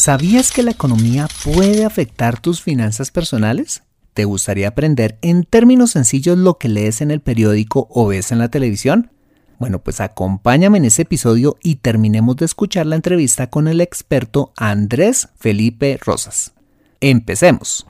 ¿Sabías 0.00 0.50
que 0.50 0.62
la 0.62 0.70
economía 0.70 1.28
puede 1.44 1.84
afectar 1.84 2.40
tus 2.40 2.62
finanzas 2.62 3.10
personales? 3.10 3.82
¿Te 4.14 4.24
gustaría 4.24 4.68
aprender 4.68 5.18
en 5.20 5.44
términos 5.44 5.90
sencillos 5.90 6.38
lo 6.38 6.56
que 6.56 6.70
lees 6.70 7.02
en 7.02 7.10
el 7.10 7.20
periódico 7.20 7.86
o 7.90 8.06
ves 8.06 8.32
en 8.32 8.38
la 8.38 8.48
televisión? 8.48 9.10
Bueno, 9.58 9.80
pues 9.80 10.00
acompáñame 10.00 10.78
en 10.78 10.86
ese 10.86 11.02
episodio 11.02 11.58
y 11.62 11.74
terminemos 11.74 12.36
de 12.36 12.46
escuchar 12.46 12.86
la 12.86 12.96
entrevista 12.96 13.50
con 13.50 13.68
el 13.68 13.82
experto 13.82 14.54
Andrés 14.56 15.28
Felipe 15.38 16.00
Rosas. 16.02 16.54
Empecemos. 17.02 17.84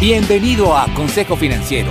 Bienvenido 0.00 0.74
a 0.74 0.86
Consejo 0.94 1.36
Financiero 1.36 1.90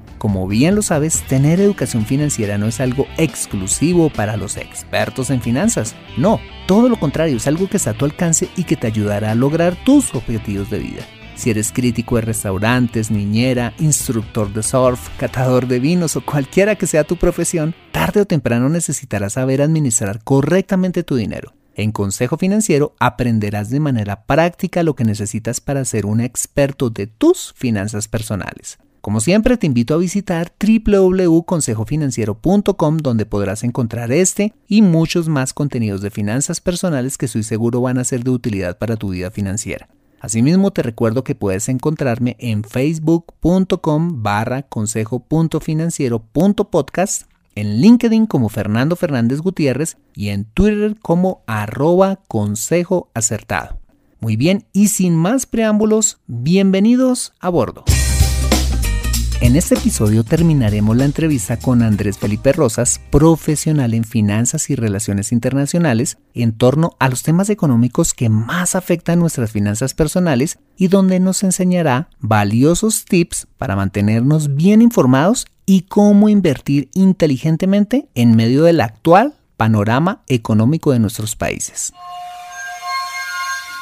Como 0.21 0.47
bien 0.47 0.75
lo 0.75 0.83
sabes, 0.83 1.23
tener 1.23 1.59
educación 1.59 2.05
financiera 2.05 2.59
no 2.59 2.67
es 2.67 2.79
algo 2.79 3.07
exclusivo 3.17 4.11
para 4.11 4.37
los 4.37 4.55
expertos 4.55 5.31
en 5.31 5.41
finanzas. 5.41 5.95
No, 6.15 6.39
todo 6.67 6.89
lo 6.89 6.99
contrario, 6.99 7.37
es 7.37 7.47
algo 7.47 7.67
que 7.67 7.77
está 7.77 7.89
a 7.89 7.93
tu 7.95 8.05
alcance 8.05 8.47
y 8.55 8.65
que 8.65 8.75
te 8.75 8.85
ayudará 8.85 9.31
a 9.31 9.35
lograr 9.35 9.75
tus 9.83 10.13
objetivos 10.13 10.69
de 10.69 10.77
vida. 10.77 11.01
Si 11.33 11.49
eres 11.49 11.71
crítico 11.71 12.17
de 12.17 12.21
restaurantes, 12.21 13.09
niñera, 13.09 13.73
instructor 13.79 14.53
de 14.53 14.61
surf, 14.61 15.09
catador 15.17 15.65
de 15.65 15.79
vinos 15.79 16.15
o 16.15 16.21
cualquiera 16.23 16.75
que 16.75 16.85
sea 16.85 17.03
tu 17.03 17.15
profesión, 17.15 17.73
tarde 17.91 18.21
o 18.21 18.25
temprano 18.27 18.69
necesitarás 18.69 19.33
saber 19.33 19.59
administrar 19.59 20.23
correctamente 20.23 21.01
tu 21.01 21.15
dinero. 21.15 21.55
En 21.73 21.91
Consejo 21.91 22.37
Financiero 22.37 22.93
aprenderás 22.99 23.71
de 23.71 23.79
manera 23.79 24.27
práctica 24.27 24.83
lo 24.83 24.95
que 24.95 25.03
necesitas 25.03 25.61
para 25.61 25.83
ser 25.83 26.05
un 26.05 26.21
experto 26.21 26.91
de 26.91 27.07
tus 27.07 27.53
finanzas 27.57 28.07
personales. 28.07 28.77
Como 29.01 29.19
siempre, 29.19 29.57
te 29.57 29.65
invito 29.65 29.95
a 29.95 29.97
visitar 29.97 30.53
www.consejofinanciero.com 30.59 32.97
donde 32.97 33.25
podrás 33.25 33.63
encontrar 33.63 34.11
este 34.11 34.53
y 34.67 34.83
muchos 34.83 35.27
más 35.27 35.53
contenidos 35.53 36.01
de 36.01 36.11
finanzas 36.11 36.61
personales 36.61 37.17
que 37.17 37.25
estoy 37.25 37.41
seguro 37.41 37.81
van 37.81 37.97
a 37.97 38.03
ser 38.03 38.23
de 38.23 38.29
utilidad 38.29 38.77
para 38.77 38.97
tu 38.97 39.09
vida 39.09 39.31
financiera. 39.31 39.89
Asimismo, 40.19 40.69
te 40.69 40.83
recuerdo 40.83 41.23
que 41.23 41.33
puedes 41.33 41.67
encontrarme 41.67 42.35
en 42.39 42.63
facebook.com 42.63 44.21
barra 44.21 44.61
consejo.financiero.podcast, 44.61 47.23
en 47.55 47.81
LinkedIn 47.81 48.27
como 48.27 48.49
Fernando 48.49 48.95
Fernández 48.95 49.39
Gutiérrez 49.39 49.97
y 50.13 50.29
en 50.29 50.45
Twitter 50.45 50.95
como 51.01 51.41
arroba. 51.47 52.19
Muy 54.19 54.35
bien, 54.35 54.67
y 54.73 54.89
sin 54.89 55.15
más 55.15 55.47
preámbulos, 55.47 56.19
bienvenidos 56.27 57.33
a 57.39 57.49
bordo. 57.49 57.83
En 59.41 59.55
este 59.55 59.73
episodio 59.73 60.23
terminaremos 60.23 60.95
la 60.95 61.05
entrevista 61.05 61.57
con 61.57 61.81
Andrés 61.81 62.19
Felipe 62.19 62.53
Rosas, 62.53 63.01
profesional 63.09 63.95
en 63.95 64.03
finanzas 64.03 64.69
y 64.69 64.75
relaciones 64.75 65.31
internacionales, 65.31 66.19
en 66.35 66.51
torno 66.51 66.95
a 66.99 67.09
los 67.09 67.23
temas 67.23 67.49
económicos 67.49 68.13
que 68.13 68.29
más 68.29 68.75
afectan 68.75 69.17
nuestras 69.17 69.49
finanzas 69.49 69.95
personales 69.95 70.59
y 70.77 70.89
donde 70.89 71.19
nos 71.19 71.41
enseñará 71.41 72.07
valiosos 72.19 73.03
tips 73.03 73.47
para 73.57 73.75
mantenernos 73.75 74.53
bien 74.53 74.79
informados 74.79 75.47
y 75.65 75.81
cómo 75.81 76.29
invertir 76.29 76.91
inteligentemente 76.93 78.09
en 78.13 78.35
medio 78.35 78.61
del 78.61 78.79
actual 78.79 79.33
panorama 79.57 80.21
económico 80.27 80.91
de 80.91 80.99
nuestros 80.99 81.35
países. 81.35 81.91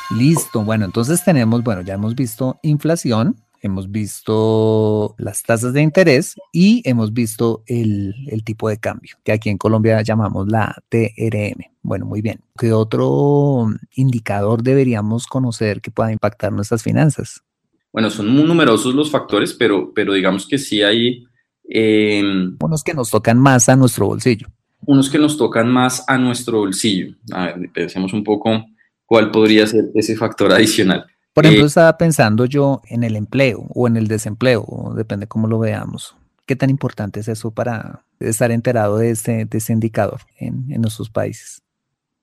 Listo, 0.09 0.63
bueno, 0.63 0.85
entonces 0.85 1.21
tenemos, 1.25 1.63
bueno, 1.65 1.81
ya 1.81 1.95
hemos 1.95 2.15
visto 2.15 2.59
inflación, 2.63 3.35
hemos 3.61 3.91
visto 3.91 5.15
las 5.17 5.43
tasas 5.43 5.73
de 5.73 5.81
interés 5.81 6.35
y 6.51 6.81
hemos 6.85 7.13
visto 7.13 7.63
el, 7.67 8.13
tipo 8.43 8.69
de 8.69 8.77
cambio, 8.77 9.17
que 9.23 9.31
aquí 9.31 9.49
en 9.49 9.57
Colombia 9.57 10.01
llamamos 10.01 10.47
la 10.47 10.75
TRM. 10.89 11.65
Bueno, 11.81 12.05
muy 12.05 12.21
bien. 12.21 12.41
¿Qué 12.57 12.73
otro 12.73 13.67
indicador 13.95 14.63
deberíamos 14.63 15.27
conocer 15.27 15.81
que 15.81 15.91
pueda 15.91 16.11
impactar 16.11 16.51
nuestras 16.51 16.83
finanzas? 16.83 17.41
Bueno, 17.91 18.09
son 18.09 18.29
muy 18.29 18.43
numerosos 18.43 18.93
los 18.93 19.09
factores, 19.09 19.53
pero, 19.53 19.91
pero 19.93 20.13
digamos 20.13 20.47
que 20.47 20.57
sí 20.57 20.83
hay... 20.83 21.25
Em, 21.67 22.57
unos 22.61 22.83
que 22.83 22.93
nos 22.93 23.09
tocan 23.09 23.39
más 23.39 23.69
a 23.69 23.75
nuestro 23.75 24.07
bolsillo. 24.07 24.47
Unos 24.85 25.09
que 25.09 25.19
nos 25.19 25.37
tocan 25.37 25.69
más 25.69 26.03
a 26.07 26.17
nuestro 26.17 26.59
bolsillo. 26.59 27.15
A 27.31 27.47
ver, 27.47 27.69
pensemos 27.73 28.13
un 28.13 28.23
poco 28.23 28.65
cuál 29.05 29.31
podría 29.31 29.65
ser 29.67 29.85
ese 29.95 30.15
factor 30.15 30.51
adicional. 30.51 31.05
Por 31.39 31.45
ejemplo, 31.45 31.67
estaba 31.67 31.97
pensando 31.97 32.45
yo 32.45 32.81
en 32.89 33.03
el 33.03 33.15
empleo 33.15 33.65
o 33.73 33.87
en 33.87 33.95
el 33.95 34.07
desempleo, 34.07 34.93
depende 34.95 35.27
cómo 35.27 35.47
lo 35.47 35.57
veamos. 35.57 36.15
¿Qué 36.45 36.57
tan 36.57 36.69
importante 36.69 37.21
es 37.21 37.29
eso 37.29 37.51
para 37.51 38.03
estar 38.19 38.51
enterado 38.51 38.97
de 38.97 39.11
ese, 39.11 39.47
indicador 39.69 40.19
en, 40.37 40.67
nuestros 40.81 41.09
países? 41.09 41.61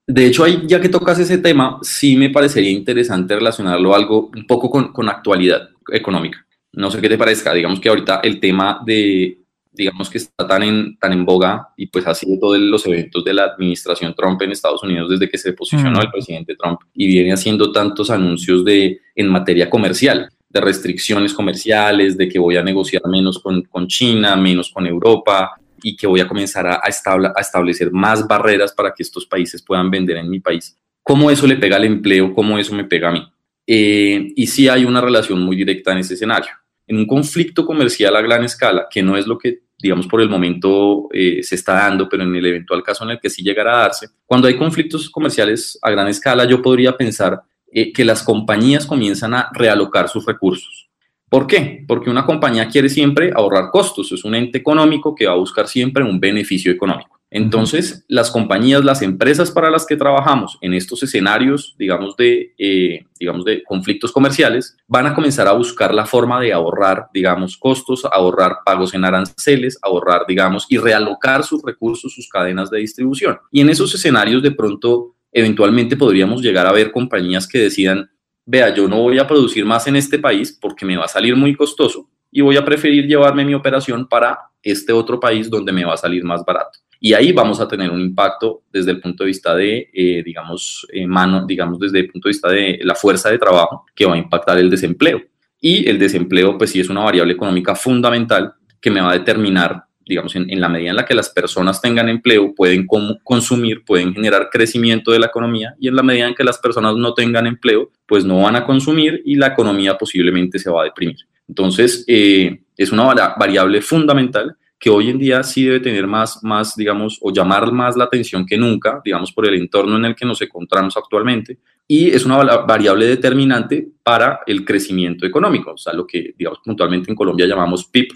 De 0.05 0.27
hecho, 0.27 0.45
ya 0.45 0.79
que 0.79 0.89
tocas 0.89 1.17
ese 1.17 1.39
tema, 1.39 1.79
sí 1.81 2.15
me 2.15 2.29
parecería 2.29 2.69
interesante 2.69 3.33
relacionarlo 3.35 3.95
algo 3.95 4.29
un 4.35 4.45
poco 4.45 4.69
con, 4.69 4.93
con 4.93 5.09
actualidad 5.09 5.69
económica. 5.91 6.45
No 6.73 6.91
sé 6.91 7.01
qué 7.01 7.09
te 7.09 7.17
parezca. 7.17 7.53
Digamos 7.53 7.79
que 7.79 7.89
ahorita 7.89 8.19
el 8.23 8.39
tema 8.39 8.81
de 8.85 9.39
digamos 9.77 10.09
que 10.09 10.17
está 10.17 10.47
tan 10.47 10.63
en, 10.63 10.97
tan 10.97 11.13
en 11.13 11.23
boga 11.23 11.69
y 11.77 11.87
pues 11.87 12.05
ha 12.07 12.13
sido 12.13 12.37
todos 12.39 12.59
los 12.59 12.85
eventos 12.85 13.23
de 13.23 13.33
la 13.33 13.45
administración 13.45 14.13
Trump 14.15 14.41
en 14.41 14.51
Estados 14.51 14.83
Unidos 14.83 15.09
desde 15.09 15.29
que 15.29 15.37
se 15.37 15.53
posicionó 15.53 15.99
mm. 15.99 16.01
el 16.01 16.11
presidente 16.11 16.55
Trump 16.55 16.81
y 16.93 17.07
viene 17.07 17.31
haciendo 17.31 17.71
tantos 17.71 18.09
anuncios 18.09 18.65
de, 18.65 18.99
en 19.15 19.27
materia 19.29 19.69
comercial, 19.69 20.29
de 20.49 20.61
restricciones 20.61 21.33
comerciales, 21.33 22.17
de 22.17 22.27
que 22.27 22.39
voy 22.39 22.57
a 22.57 22.63
negociar 22.63 23.03
menos 23.07 23.39
con, 23.39 23.61
con 23.63 23.87
China, 23.87 24.35
menos 24.35 24.71
con 24.71 24.85
Europa 24.87 25.51
y 25.81 25.95
que 25.95 26.07
voy 26.07 26.19
a 26.19 26.27
comenzar 26.27 26.65
a, 26.67 26.75
a, 26.75 26.87
a 26.87 27.41
establecer 27.41 27.91
más 27.91 28.27
barreras 28.27 28.73
para 28.73 28.93
que 28.93 29.03
estos 29.03 29.25
países 29.25 29.61
puedan 29.61 29.91
vender 29.91 30.17
en 30.17 30.29
mi 30.29 30.39
país. 30.39 30.77
¿Cómo 31.03 31.31
eso 31.31 31.47
le 31.47 31.55
pega 31.55 31.77
al 31.77 31.85
empleo? 31.85 32.33
¿Cómo 32.33 32.57
eso 32.57 32.75
me 32.75 32.83
pega 32.83 33.09
a 33.09 33.11
mí? 33.13 33.25
Eh, 33.65 34.33
y 34.35 34.47
sí 34.47 34.69
hay 34.69 34.85
una 34.85 35.01
relación 35.01 35.41
muy 35.41 35.55
directa 35.55 35.91
en 35.91 35.99
ese 35.99 36.13
escenario. 36.13 36.51
En 36.87 36.97
un 36.97 37.05
conflicto 37.05 37.65
comercial 37.65 38.15
a 38.15 38.21
gran 38.21 38.45
escala, 38.45 38.87
que 38.89 39.03
no 39.03 39.17
es 39.17 39.27
lo 39.27 39.37
que 39.37 39.59
digamos, 39.79 40.07
por 40.07 40.21
el 40.21 40.29
momento 40.29 41.07
eh, 41.11 41.43
se 41.43 41.55
está 41.55 41.73
dando, 41.73 42.09
pero 42.09 42.23
en 42.23 42.35
el 42.35 42.45
eventual 42.45 42.83
caso 42.83 43.03
en 43.03 43.11
el 43.11 43.19
que 43.19 43.29
sí 43.29 43.43
llegara 43.43 43.75
a 43.75 43.81
darse, 43.83 44.07
cuando 44.25 44.47
hay 44.47 44.57
conflictos 44.57 45.09
comerciales 45.09 45.77
a 45.81 45.91
gran 45.91 46.07
escala, 46.07 46.45
yo 46.45 46.61
podría 46.61 46.97
pensar 46.97 47.41
eh, 47.71 47.93
que 47.93 48.05
las 48.05 48.23
compañías 48.23 48.85
comienzan 48.85 49.33
a 49.33 49.49
realocar 49.53 50.09
sus 50.09 50.25
recursos. 50.25 50.89
¿Por 51.29 51.45
qué? 51.45 51.83
Porque 51.87 52.09
una 52.09 52.25
compañía 52.25 52.69
quiere 52.69 52.87
siempre 52.87 53.31
ahorrar 53.35 53.69
costos, 53.69 54.11
es 54.11 54.23
un 54.23 54.33
ente 54.33 54.57
económico 54.57 55.13
que 55.13 55.27
va 55.27 55.33
a 55.33 55.37
buscar 55.37 55.67
siempre 55.67 56.03
un 56.03 56.19
beneficio 56.19 56.71
económico. 56.71 57.16
Entonces, 57.29 58.05
las 58.07 58.31
compañías, 58.31 58.85
las 58.85 59.01
empresas 59.01 59.51
para 59.51 59.69
las 59.69 59.85
que 59.85 59.97
trabajamos 59.97 60.57
en 60.61 60.73
estos 60.73 61.03
escenarios, 61.03 61.75
digamos 61.77 62.15
de, 62.15 62.53
eh, 62.57 63.05
digamos 63.19 63.43
de 63.43 63.63
conflictos 63.63 64.13
comerciales, 64.13 64.77
van 64.87 65.07
a 65.07 65.13
comenzar 65.13 65.47
a 65.47 65.51
buscar 65.51 65.93
la 65.93 66.05
forma 66.05 66.39
de 66.39 66.53
ahorrar, 66.53 67.09
digamos, 67.13 67.57
costos, 67.57 68.05
ahorrar 68.05 68.59
pagos 68.65 68.93
en 68.93 69.03
aranceles, 69.03 69.77
ahorrar, 69.81 70.21
digamos, 70.25 70.65
y 70.69 70.77
realocar 70.77 71.43
sus 71.43 71.61
recursos, 71.63 72.13
sus 72.13 72.29
cadenas 72.29 72.69
de 72.69 72.79
distribución. 72.79 73.37
Y 73.51 73.59
en 73.59 73.69
esos 73.69 73.93
escenarios, 73.93 74.41
de 74.41 74.51
pronto, 74.51 75.15
eventualmente 75.33 75.97
podríamos 75.97 76.41
llegar 76.41 76.65
a 76.65 76.71
ver 76.71 76.91
compañías 76.93 77.45
que 77.45 77.59
decidan, 77.59 78.09
vea, 78.45 78.73
yo 78.73 78.87
no 78.87 79.01
voy 79.01 79.19
a 79.19 79.27
producir 79.27 79.65
más 79.65 79.85
en 79.87 79.97
este 79.97 80.17
país 80.17 80.57
porque 80.61 80.85
me 80.85 80.95
va 80.95 81.05
a 81.05 81.09
salir 81.09 81.35
muy 81.35 81.53
costoso 81.55 82.09
y 82.31 82.39
voy 82.39 82.55
a 82.55 82.63
preferir 82.63 83.05
llevarme 83.05 83.43
mi 83.43 83.53
operación 83.53 84.07
para 84.07 84.39
este 84.63 84.93
otro 84.93 85.19
país 85.19 85.49
donde 85.49 85.73
me 85.73 85.83
va 85.83 85.93
a 85.93 85.97
salir 85.97 86.23
más 86.23 86.43
barato. 86.45 86.79
Y 86.99 87.13
ahí 87.13 87.31
vamos 87.31 87.59
a 87.59 87.67
tener 87.67 87.91
un 87.91 88.01
impacto 88.01 88.63
desde 88.71 88.91
el 88.91 88.99
punto 88.99 89.23
de 89.23 89.27
vista 89.27 89.55
de, 89.55 89.89
eh, 89.93 90.23
digamos, 90.23 90.87
eh, 90.91 91.05
mano, 91.05 91.45
digamos, 91.45 91.79
desde 91.79 91.99
el 91.99 92.09
punto 92.09 92.27
de 92.27 92.31
vista 92.31 92.49
de 92.49 92.79
la 92.83 92.95
fuerza 92.95 93.29
de 93.29 93.37
trabajo 93.37 93.85
que 93.95 94.05
va 94.05 94.15
a 94.15 94.17
impactar 94.17 94.57
el 94.57 94.69
desempleo. 94.69 95.21
Y 95.59 95.87
el 95.87 95.99
desempleo, 95.99 96.57
pues 96.57 96.71
sí 96.71 96.79
es 96.79 96.89
una 96.89 97.01
variable 97.01 97.33
económica 97.33 97.75
fundamental 97.75 98.53
que 98.79 98.91
me 98.91 99.01
va 99.01 99.11
a 99.11 99.13
determinar, 99.13 99.83
digamos, 100.05 100.35
en, 100.35 100.59
la 100.59 100.69
medida 100.69 100.91
en 100.91 100.95
la 100.95 101.05
que 101.05 101.15
las 101.15 101.29
personas 101.29 101.81
tengan 101.81 102.09
empleo, 102.09 102.53
pueden 102.55 102.85
consumir, 103.23 103.83
pueden 103.83 104.13
generar 104.13 104.49
crecimiento 104.51 105.11
de 105.11 105.19
la 105.19 105.27
economía 105.27 105.75
y 105.79 105.87
en 105.87 105.95
la 105.95 106.03
medida 106.03 106.27
en 106.27 106.35
que 106.35 106.43
las 106.43 106.57
personas 106.59 106.95
no 106.95 107.13
tengan 107.13 107.47
empleo, 107.47 107.91
pues 108.05 108.23
no 108.23 108.41
van 108.41 108.55
a 108.55 108.65
consumir 108.65 109.21
y 109.25 109.35
la 109.35 109.47
economía 109.47 109.97
posiblemente 109.97 110.59
se 110.59 110.69
va 110.69 110.81
a 110.81 110.85
deprimir. 110.85 111.17
Entonces, 111.47 112.03
eh, 112.07 112.61
es 112.75 112.91
una 112.91 113.05
variable 113.37 113.81
fundamental 113.81 114.55
que 114.79 114.89
hoy 114.89 115.09
en 115.09 115.17
día 115.17 115.43
sí 115.43 115.65
debe 115.65 115.79
tener 115.79 116.05
más, 116.05 116.43
más, 116.43 116.75
digamos, 116.75 117.17
o 117.21 117.31
llamar 117.31 117.71
más 117.71 117.97
la 117.97 118.03
atención 118.03 118.45
que 118.45 118.57
nunca, 118.57 119.01
digamos, 119.03 119.31
por 119.31 119.47
el 119.47 119.55
entorno 119.55 119.97
en 119.97 120.05
el 120.05 120.15
que 120.15 120.25
nos 120.25 120.41
encontramos 120.41 120.95
actualmente. 120.97 121.57
Y 121.87 122.09
es 122.09 122.25
una 122.25 122.37
variable 122.37 123.07
determinante 123.07 123.87
para 124.03 124.41
el 124.45 124.63
crecimiento 124.65 125.25
económico, 125.25 125.71
o 125.71 125.77
sea, 125.77 125.93
lo 125.93 126.05
que, 126.05 126.33
digamos, 126.37 126.59
puntualmente 126.63 127.09
en 127.09 127.15
Colombia 127.15 127.47
llamamos 127.47 127.85
PIB 127.85 128.09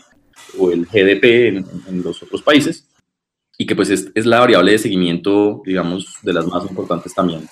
o 0.59 0.71
el 0.71 0.85
GDP 0.85 1.57
en, 1.87 2.03
los 2.03 2.21
otros 2.21 2.41
países, 2.41 2.87
y 3.57 3.65
que 3.65 3.75
pues 3.75 3.89
es, 3.89 4.11
es, 4.13 4.25
la 4.25 4.39
variable 4.39 4.73
de 4.73 4.77
seguimiento, 4.77 5.61
digamos, 5.65 6.15
de 6.21 6.33
las 6.33 6.45
más 6.47 6.69
importantes 6.69 7.13
también 7.13 7.47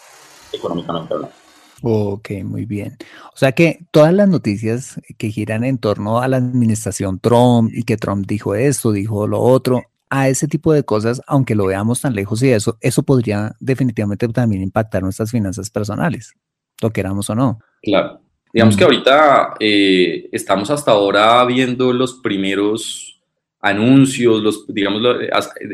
económicamente 0.51 1.13
hablando. 1.13 1.35
Ok, 1.81 2.31
muy 2.43 2.65
bien. 2.65 2.97
O 3.33 3.37
sea 3.37 3.53
que 3.53 3.85
todas 3.91 4.13
las 4.13 4.27
noticias 4.27 4.99
que 5.17 5.29
giran 5.29 5.63
en 5.63 5.77
torno 5.77 6.19
a 6.19 6.27
la 6.27 6.37
administración 6.37 7.19
Trump 7.19 7.71
y 7.73 7.83
que 7.83 7.97
Trump 7.97 8.25
dijo 8.27 8.55
esto, 8.55 8.91
dijo 8.91 9.27
lo 9.27 9.39
otro, 9.39 9.83
a 10.09 10.27
ese 10.27 10.47
tipo 10.47 10.73
de 10.73 10.83
cosas, 10.83 11.21
aunque 11.27 11.55
lo 11.55 11.67
veamos 11.67 12.01
tan 12.01 12.15
lejos 12.15 12.41
y 12.41 12.49
eso, 12.49 12.77
eso 12.81 13.03
podría 13.03 13.55
definitivamente 13.59 14.27
también 14.29 14.63
impactar 14.63 15.03
nuestras 15.03 15.31
finanzas 15.31 15.69
personales, 15.69 16.33
lo 16.81 16.89
queramos 16.89 17.29
o 17.29 17.35
no. 17.35 17.59
Claro. 17.81 18.19
Digamos 18.51 18.75
que 18.75 18.83
ahorita 18.83 19.53
eh, 19.59 20.27
estamos 20.31 20.71
hasta 20.71 20.91
ahora 20.91 21.45
viendo 21.45 21.93
los 21.93 22.15
primeros 22.15 23.21
anuncios, 23.61 24.41
los, 24.41 24.65
digamos, 24.67 25.01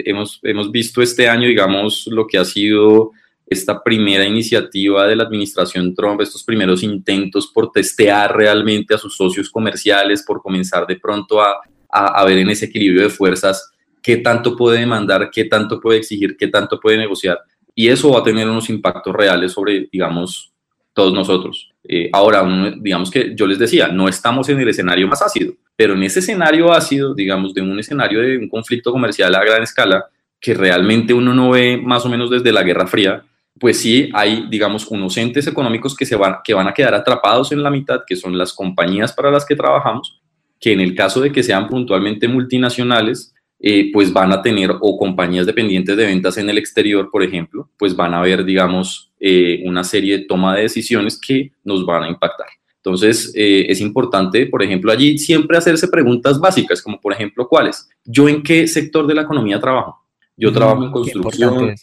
hemos, 0.03 0.39
hemos 0.43 0.71
visto 0.71 1.01
este 1.01 1.29
año, 1.29 1.47
digamos, 1.47 2.07
lo 2.07 2.27
que 2.27 2.37
ha 2.37 2.43
sido 2.43 3.11
esta 3.47 3.83
primera 3.83 4.25
iniciativa 4.25 5.05
de 5.07 5.15
la 5.15 5.23
administración 5.23 5.93
Trump, 5.93 6.21
estos 6.21 6.43
primeros 6.43 6.81
intentos 6.83 7.47
por 7.47 7.71
testear 7.71 8.35
realmente 8.35 8.95
a 8.95 8.97
sus 8.97 9.15
socios 9.15 9.49
comerciales, 9.49 10.23
por 10.23 10.41
comenzar 10.41 10.87
de 10.87 10.95
pronto 10.95 11.41
a, 11.41 11.59
a, 11.89 12.25
ver 12.25 12.39
en 12.39 12.49
ese 12.49 12.65
equilibrio 12.65 13.03
de 13.03 13.09
fuerzas 13.09 13.71
qué 14.01 14.17
tanto 14.17 14.55
puede 14.55 14.79
demandar, 14.79 15.29
qué 15.31 15.45
tanto 15.45 15.79
puede 15.79 15.99
exigir, 15.99 16.35
qué 16.37 16.47
tanto 16.47 16.79
puede 16.79 16.97
negociar. 16.97 17.39
Y 17.73 17.89
eso 17.89 18.11
va 18.11 18.19
a 18.19 18.23
tener 18.23 18.47
unos 18.47 18.69
impactos 18.69 19.13
reales 19.13 19.51
sobre, 19.51 19.89
digamos, 19.91 20.51
todos 20.93 21.13
nosotros. 21.13 21.71
Eh, 21.83 22.09
ahora, 22.13 22.43
digamos 22.79 23.11
que 23.11 23.35
yo 23.35 23.45
les 23.45 23.59
decía, 23.59 23.89
no 23.89 24.07
estamos 24.07 24.47
en 24.49 24.59
el 24.59 24.69
escenario 24.69 25.07
más 25.07 25.21
ácido, 25.21 25.53
pero 25.75 25.93
en 25.93 26.03
ese 26.03 26.19
escenario 26.19 26.71
ácido, 26.71 27.13
digamos, 27.13 27.53
de 27.53 27.61
un 27.61 27.77
escenario 27.77 28.21
de 28.21 28.37
un 28.37 28.49
conflicto 28.49 28.91
comercial 28.91 29.35
a 29.35 29.43
gran 29.43 29.61
escala, 29.61 30.05
que 30.39 30.53
realmente 30.53 31.13
uno 31.13 31.33
no 31.33 31.51
ve 31.51 31.77
más 31.77 32.05
o 32.05 32.09
menos 32.09 32.29
desde 32.29 32.51
la 32.51 32.63
Guerra 32.63 32.87
Fría, 32.87 33.23
pues 33.59 33.79
sí 33.79 34.09
hay, 34.13 34.47
digamos, 34.49 34.87
unos 34.87 35.15
entes 35.17 35.47
económicos 35.47 35.95
que, 35.95 36.05
se 36.05 36.15
van, 36.15 36.37
que 36.43 36.53
van 36.53 36.67
a 36.67 36.73
quedar 36.73 36.93
atrapados 36.93 37.51
en 37.51 37.63
la 37.63 37.69
mitad, 37.69 38.01
que 38.05 38.15
son 38.15 38.37
las 38.37 38.53
compañías 38.53 39.13
para 39.13 39.31
las 39.31 39.45
que 39.45 39.55
trabajamos, 39.55 40.21
que 40.59 40.73
en 40.73 40.81
el 40.81 40.95
caso 40.95 41.21
de 41.21 41.31
que 41.31 41.43
sean 41.43 41.67
puntualmente 41.67 42.27
multinacionales, 42.27 43.33
eh, 43.59 43.91
pues 43.93 44.11
van 44.11 44.33
a 44.33 44.41
tener, 44.41 44.71
o 44.81 44.97
compañías 44.97 45.45
dependientes 45.45 45.95
de 45.95 46.05
ventas 46.05 46.37
en 46.37 46.49
el 46.49 46.57
exterior, 46.57 47.09
por 47.09 47.23
ejemplo, 47.23 47.69
pues 47.77 47.95
van 47.95 48.13
a 48.13 48.19
haber, 48.19 48.43
digamos, 48.43 49.11
eh, 49.19 49.61
una 49.65 49.83
serie 49.83 50.17
de 50.19 50.25
toma 50.25 50.55
de 50.55 50.63
decisiones 50.63 51.19
que 51.19 51.51
nos 51.63 51.85
van 51.85 52.03
a 52.03 52.09
impactar. 52.09 52.47
Entonces, 52.77 53.33
eh, 53.35 53.65
es 53.69 53.81
importante, 53.81 54.45
por 54.45 54.61
ejemplo, 54.61 54.91
allí 54.91 55.17
siempre 55.17 55.57
hacerse 55.57 55.87
preguntas 55.87 56.39
básicas, 56.39 56.81
como 56.81 56.99
por 56.99 57.13
ejemplo, 57.13 57.47
¿cuáles? 57.47 57.89
¿Yo 58.03 58.29
en 58.29 58.43
qué 58.43 58.67
sector 58.67 59.07
de 59.07 59.15
la 59.15 59.23
economía 59.23 59.59
trabajo? 59.59 59.97
Yo 60.37 60.51
trabajo 60.51 60.83
en 60.83 60.91
construcción, 60.91 61.73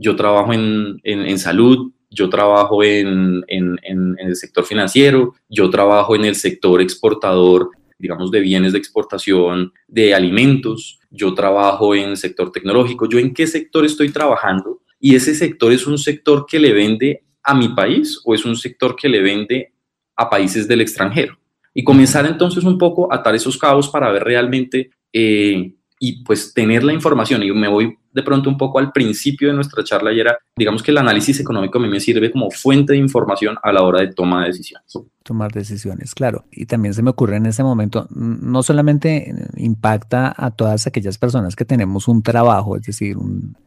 yo 0.00 0.16
trabajo 0.16 0.54
en, 0.54 0.98
en, 1.04 1.38
salud, 1.38 1.92
yo 2.08 2.30
trabajo 2.30 2.82
en, 2.82 3.44
en, 3.48 4.16
el 4.18 4.34
sector 4.34 4.64
financiero, 4.64 5.34
yo 5.50 5.68
trabajo 5.68 6.16
en 6.16 6.24
el 6.24 6.36
sector 6.36 6.80
exportador, 6.80 7.70
digamos, 7.98 8.30
de 8.30 8.40
bienes 8.40 8.72
de 8.72 8.78
exportación, 8.78 9.74
de 9.86 10.14
alimentos, 10.14 10.98
yo 11.10 11.34
trabajo 11.34 11.94
en 11.94 12.10
el 12.10 12.16
sector 12.16 12.50
tecnológico, 12.50 13.06
yo 13.06 13.18
en 13.18 13.34
qué 13.34 13.46
sector 13.46 13.84
estoy 13.84 14.10
trabajando 14.10 14.80
y 14.98 15.16
ese 15.16 15.34
sector 15.34 15.70
es 15.70 15.86
un 15.86 15.98
sector 15.98 16.46
que 16.48 16.58
le 16.58 16.72
vende 16.72 17.22
a 17.42 17.54
mi 17.54 17.68
país 17.68 18.22
o 18.24 18.34
es 18.34 18.46
un 18.46 18.56
sector 18.56 18.96
que 18.96 19.08
le 19.08 19.20
vende 19.20 19.74
a 20.16 20.30
países 20.30 20.66
del 20.66 20.80
extranjero. 20.80 21.38
Y 21.74 21.84
comenzar 21.84 22.24
entonces 22.24 22.64
un 22.64 22.78
poco 22.78 23.12
a 23.12 23.16
atar 23.16 23.34
esos 23.34 23.58
cabos 23.58 23.90
para 23.90 24.10
ver 24.10 24.24
realmente 24.24 24.90
eh, 25.12 25.74
y 25.98 26.24
pues 26.24 26.54
tener 26.54 26.84
la 26.84 26.94
información. 26.94 27.42
Y 27.42 27.52
me 27.52 27.68
voy 27.68 27.96
de 28.12 28.22
pronto 28.22 28.50
un 28.50 28.58
poco 28.58 28.78
al 28.78 28.92
principio 28.92 29.48
de 29.48 29.54
nuestra 29.54 29.84
charla 29.84 30.12
y 30.12 30.20
era, 30.20 30.38
digamos 30.56 30.82
que 30.82 30.90
el 30.90 30.98
análisis 30.98 31.38
económico 31.40 31.78
a 31.78 31.82
mí 31.82 31.88
me 31.88 32.00
sirve 32.00 32.30
como 32.30 32.50
fuente 32.50 32.92
de 32.92 32.98
información 32.98 33.56
a 33.62 33.72
la 33.72 33.82
hora 33.82 34.00
de 34.00 34.12
toma 34.12 34.42
de 34.42 34.48
decisiones. 34.48 34.92
Tomar 35.22 35.52
decisiones, 35.52 36.14
claro. 36.14 36.44
Y 36.50 36.66
también 36.66 36.94
se 36.94 37.02
me 37.02 37.10
ocurre 37.10 37.36
en 37.36 37.46
ese 37.46 37.62
momento, 37.62 38.06
no 38.10 38.62
solamente 38.62 39.32
impacta 39.56 40.34
a 40.36 40.50
todas 40.50 40.86
aquellas 40.86 41.18
personas 41.18 41.54
que 41.54 41.64
tenemos 41.64 42.08
un 42.08 42.22
trabajo, 42.22 42.76
es 42.76 42.82
decir, 42.82 43.16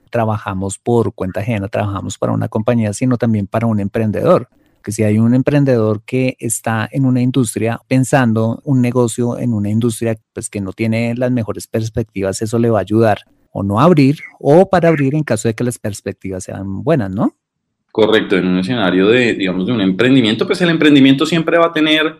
trabajamos 0.09 0.77
por 0.77 1.13
cuenta 1.13 1.39
ajena, 1.39 1.69
trabajamos 1.69 2.17
para 2.17 2.33
una 2.33 2.49
compañía, 2.49 2.93
sino 2.93 3.17
también 3.17 3.47
para 3.47 3.67
un 3.67 3.79
emprendedor 3.79 4.49
que 4.83 4.91
si 4.91 5.03
hay 5.03 5.17
un 5.17 5.33
emprendedor 5.33 6.03
que 6.03 6.35
está 6.39 6.87
en 6.91 7.05
una 7.05 7.21
industria 7.21 7.79
pensando 7.87 8.61
un 8.65 8.81
negocio 8.81 9.39
en 9.39 9.53
una 9.53 9.69
industria 9.69 10.17
pues 10.33 10.49
que 10.49 10.59
no 10.59 10.73
tiene 10.73 11.15
las 11.15 11.31
mejores 11.31 11.67
perspectivas, 11.67 12.41
eso 12.41 12.59
le 12.59 12.69
va 12.69 12.79
a 12.79 12.81
ayudar 12.81 13.19
o 13.53 13.63
no 13.63 13.79
abrir 13.79 14.17
o 14.39 14.69
para 14.69 14.89
abrir 14.89 15.15
en 15.15 15.23
caso 15.23 15.47
de 15.47 15.53
que 15.53 15.63
las 15.63 15.79
perspectivas 15.79 16.43
sean 16.43 16.83
buenas, 16.83 17.11
¿no? 17.11 17.35
Correcto, 17.91 18.35
en 18.35 18.47
un 18.47 18.57
escenario 18.57 19.07
de, 19.07 19.35
digamos, 19.35 19.67
de 19.67 19.71
un 19.71 19.81
emprendimiento, 19.81 20.47
pues 20.47 20.59
el 20.61 20.69
emprendimiento 20.69 21.25
siempre 21.27 21.59
va 21.59 21.67
a 21.67 21.73
tener 21.73 22.17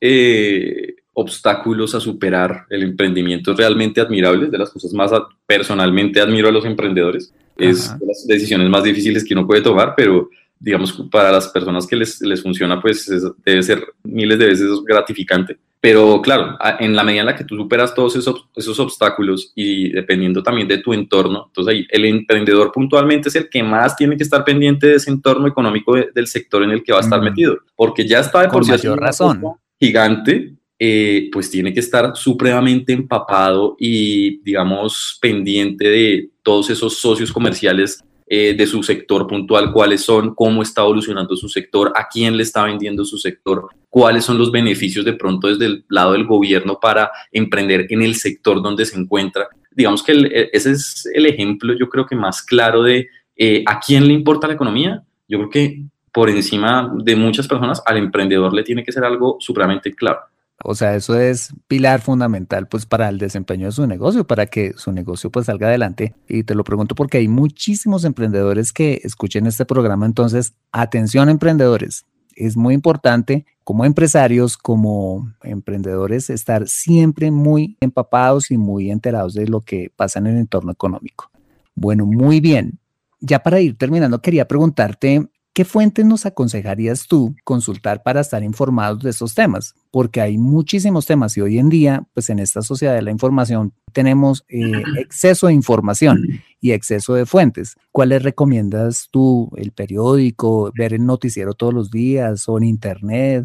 eh, 0.00 0.94
obstáculos 1.12 1.94
a 1.94 2.00
superar. 2.00 2.64
El 2.70 2.82
emprendimiento 2.82 3.52
es 3.52 3.58
realmente 3.58 4.00
admirable, 4.00 4.46
de 4.46 4.58
las 4.58 4.70
cosas 4.70 4.94
más 4.94 5.12
personalmente 5.46 6.18
admiro 6.18 6.48
a 6.48 6.52
los 6.52 6.64
emprendedores. 6.64 7.32
Es 7.58 7.98
de 7.98 8.06
las 8.06 8.26
decisiones 8.26 8.70
más 8.70 8.82
difíciles 8.84 9.22
que 9.22 9.34
uno 9.34 9.46
puede 9.46 9.60
tomar, 9.60 9.92
pero 9.94 10.30
digamos, 10.58 10.92
para 11.10 11.30
las 11.30 11.48
personas 11.48 11.86
que 11.86 11.96
les, 11.96 12.22
les 12.22 12.42
funciona, 12.42 12.80
pues 12.80 13.10
debe 13.44 13.62
ser 13.62 13.84
miles 14.02 14.38
de 14.38 14.46
veces 14.46 14.70
gratificante. 14.86 15.58
Pero 15.80 16.20
claro, 16.20 16.58
en 16.78 16.94
la 16.94 17.02
medida 17.02 17.20
en 17.20 17.26
la 17.26 17.36
que 17.36 17.44
tú 17.44 17.56
superas 17.56 17.94
todos 17.94 18.14
esos, 18.14 18.46
esos 18.54 18.78
obstáculos 18.78 19.52
y 19.54 19.90
dependiendo 19.90 20.42
también 20.42 20.68
de 20.68 20.78
tu 20.78 20.92
entorno, 20.92 21.46
entonces 21.46 21.74
ahí 21.74 21.86
el 21.88 22.04
emprendedor 22.04 22.70
puntualmente 22.70 23.30
es 23.30 23.36
el 23.36 23.48
que 23.48 23.62
más 23.62 23.96
tiene 23.96 24.16
que 24.16 24.22
estar 24.22 24.44
pendiente 24.44 24.88
de 24.88 24.96
ese 24.96 25.10
entorno 25.10 25.48
económico 25.48 25.94
del 25.94 26.26
sector 26.26 26.62
en 26.62 26.72
el 26.72 26.82
que 26.82 26.92
va 26.92 26.98
a 26.98 27.02
estar 27.02 27.22
metido, 27.22 27.58
porque 27.74 28.06
ya 28.06 28.20
está 28.20 28.42
de 28.42 28.48
por 28.48 28.64
sí 28.64 28.88
razón. 28.88 29.42
gigante, 29.80 30.52
eh, 30.78 31.30
pues 31.32 31.50
tiene 31.50 31.72
que 31.72 31.80
estar 31.80 32.14
supremamente 32.14 32.92
empapado 32.92 33.74
y, 33.78 34.42
digamos, 34.42 35.18
pendiente 35.20 35.88
de 35.88 36.30
todos 36.42 36.68
esos 36.68 36.98
socios 36.98 37.32
comerciales 37.32 38.02
eh, 38.32 38.54
de 38.56 38.64
su 38.64 38.80
sector 38.84 39.26
puntual, 39.26 39.72
cuáles 39.72 40.02
son, 40.02 40.36
cómo 40.36 40.62
está 40.62 40.82
evolucionando 40.82 41.34
su 41.34 41.48
sector, 41.48 41.92
a 41.96 42.06
quién 42.06 42.36
le 42.36 42.44
está 42.44 42.62
vendiendo 42.62 43.04
su 43.04 43.18
sector, 43.18 43.66
cuáles 43.88 44.24
son 44.24 44.38
los 44.38 44.52
beneficios 44.52 45.04
de 45.04 45.14
pronto 45.14 45.48
desde 45.48 45.66
el 45.66 45.84
lado 45.88 46.12
del 46.12 46.26
gobierno 46.26 46.78
para 46.80 47.10
emprender 47.32 47.88
en 47.90 48.02
el 48.02 48.14
sector 48.14 48.62
donde 48.62 48.86
se 48.86 48.96
encuentra. 48.96 49.48
Digamos 49.72 50.04
que 50.04 50.12
e, 50.12 50.50
ese 50.52 50.70
es 50.70 51.10
el 51.12 51.26
ejemplo, 51.26 51.74
yo 51.76 51.88
creo 51.88 52.06
que 52.06 52.14
más 52.14 52.40
claro 52.40 52.84
de 52.84 53.08
eh, 53.36 53.64
a 53.66 53.80
quién 53.80 54.06
le 54.06 54.12
importa 54.12 54.46
la 54.46 54.54
economía. 54.54 55.02
Yo 55.26 55.38
creo 55.38 55.50
que 55.50 55.82
por 56.12 56.30
encima 56.30 56.88
de 57.02 57.16
muchas 57.16 57.48
personas, 57.48 57.82
al 57.84 57.96
emprendedor 57.96 58.54
le 58.54 58.62
tiene 58.62 58.84
que 58.84 58.92
ser 58.92 59.02
algo 59.02 59.38
supremamente 59.40 59.92
claro. 59.92 60.20
O 60.62 60.74
sea, 60.74 60.94
eso 60.94 61.18
es 61.18 61.54
pilar 61.68 62.00
fundamental 62.00 62.68
pues 62.68 62.84
para 62.84 63.08
el 63.08 63.18
desempeño 63.18 63.66
de 63.66 63.72
su 63.72 63.86
negocio, 63.86 64.26
para 64.26 64.46
que 64.46 64.74
su 64.76 64.92
negocio 64.92 65.30
pues 65.30 65.46
salga 65.46 65.68
adelante. 65.68 66.14
Y 66.28 66.44
te 66.44 66.54
lo 66.54 66.64
pregunto 66.64 66.94
porque 66.94 67.18
hay 67.18 67.28
muchísimos 67.28 68.04
emprendedores 68.04 68.72
que 68.72 69.00
escuchen 69.04 69.46
este 69.46 69.64
programa. 69.64 70.04
Entonces, 70.04 70.54
atención 70.72 71.28
emprendedores, 71.28 72.04
es 72.36 72.56
muy 72.56 72.74
importante 72.74 73.46
como 73.64 73.84
empresarios, 73.84 74.56
como 74.56 75.32
emprendedores, 75.42 76.28
estar 76.30 76.68
siempre 76.68 77.30
muy 77.30 77.76
empapados 77.80 78.50
y 78.50 78.58
muy 78.58 78.90
enterados 78.90 79.34
de 79.34 79.46
lo 79.46 79.60
que 79.60 79.92
pasa 79.94 80.18
en 80.18 80.26
el 80.26 80.36
entorno 80.36 80.72
económico. 80.72 81.30
Bueno, 81.74 82.04
muy 82.04 82.40
bien. 82.40 82.78
Ya 83.20 83.42
para 83.42 83.60
ir 83.60 83.76
terminando, 83.76 84.20
quería 84.20 84.48
preguntarte 84.48 85.28
¿qué 85.60 85.66
fuentes 85.66 86.06
nos 86.06 86.24
aconsejarías 86.24 87.06
tú 87.06 87.36
consultar 87.44 88.02
para 88.02 88.22
estar 88.22 88.42
informados 88.42 89.00
de 89.00 89.10
estos 89.10 89.34
temas? 89.34 89.74
Porque 89.90 90.22
hay 90.22 90.38
muchísimos 90.38 91.04
temas 91.04 91.36
y 91.36 91.42
hoy 91.42 91.58
en 91.58 91.68
día, 91.68 92.02
pues 92.14 92.30
en 92.30 92.38
esta 92.38 92.62
sociedad 92.62 92.94
de 92.94 93.02
la 93.02 93.10
información 93.10 93.74
tenemos 93.92 94.42
eh, 94.48 94.82
exceso 94.96 95.48
de 95.48 95.52
información 95.52 96.24
y 96.62 96.72
exceso 96.72 97.12
de 97.12 97.26
fuentes. 97.26 97.76
¿Cuáles 97.92 98.22
recomiendas 98.22 99.08
tú? 99.10 99.50
¿El 99.54 99.72
periódico? 99.72 100.72
¿Ver 100.74 100.94
el 100.94 101.04
noticiero 101.04 101.52
todos 101.52 101.74
los 101.74 101.90
días 101.90 102.48
o 102.48 102.56
en 102.56 102.64
internet? 102.64 103.44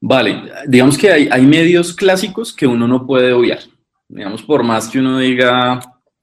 Vale, 0.00 0.52
digamos 0.68 0.96
que 0.96 1.10
hay, 1.10 1.28
hay 1.32 1.44
medios 1.44 1.92
clásicos 1.92 2.52
que 2.52 2.68
uno 2.68 2.86
no 2.86 3.08
puede 3.08 3.32
obviar. 3.32 3.58
Digamos, 4.08 4.44
por 4.44 4.62
más 4.62 4.88
que 4.88 5.00
uno 5.00 5.18
diga, 5.18 5.80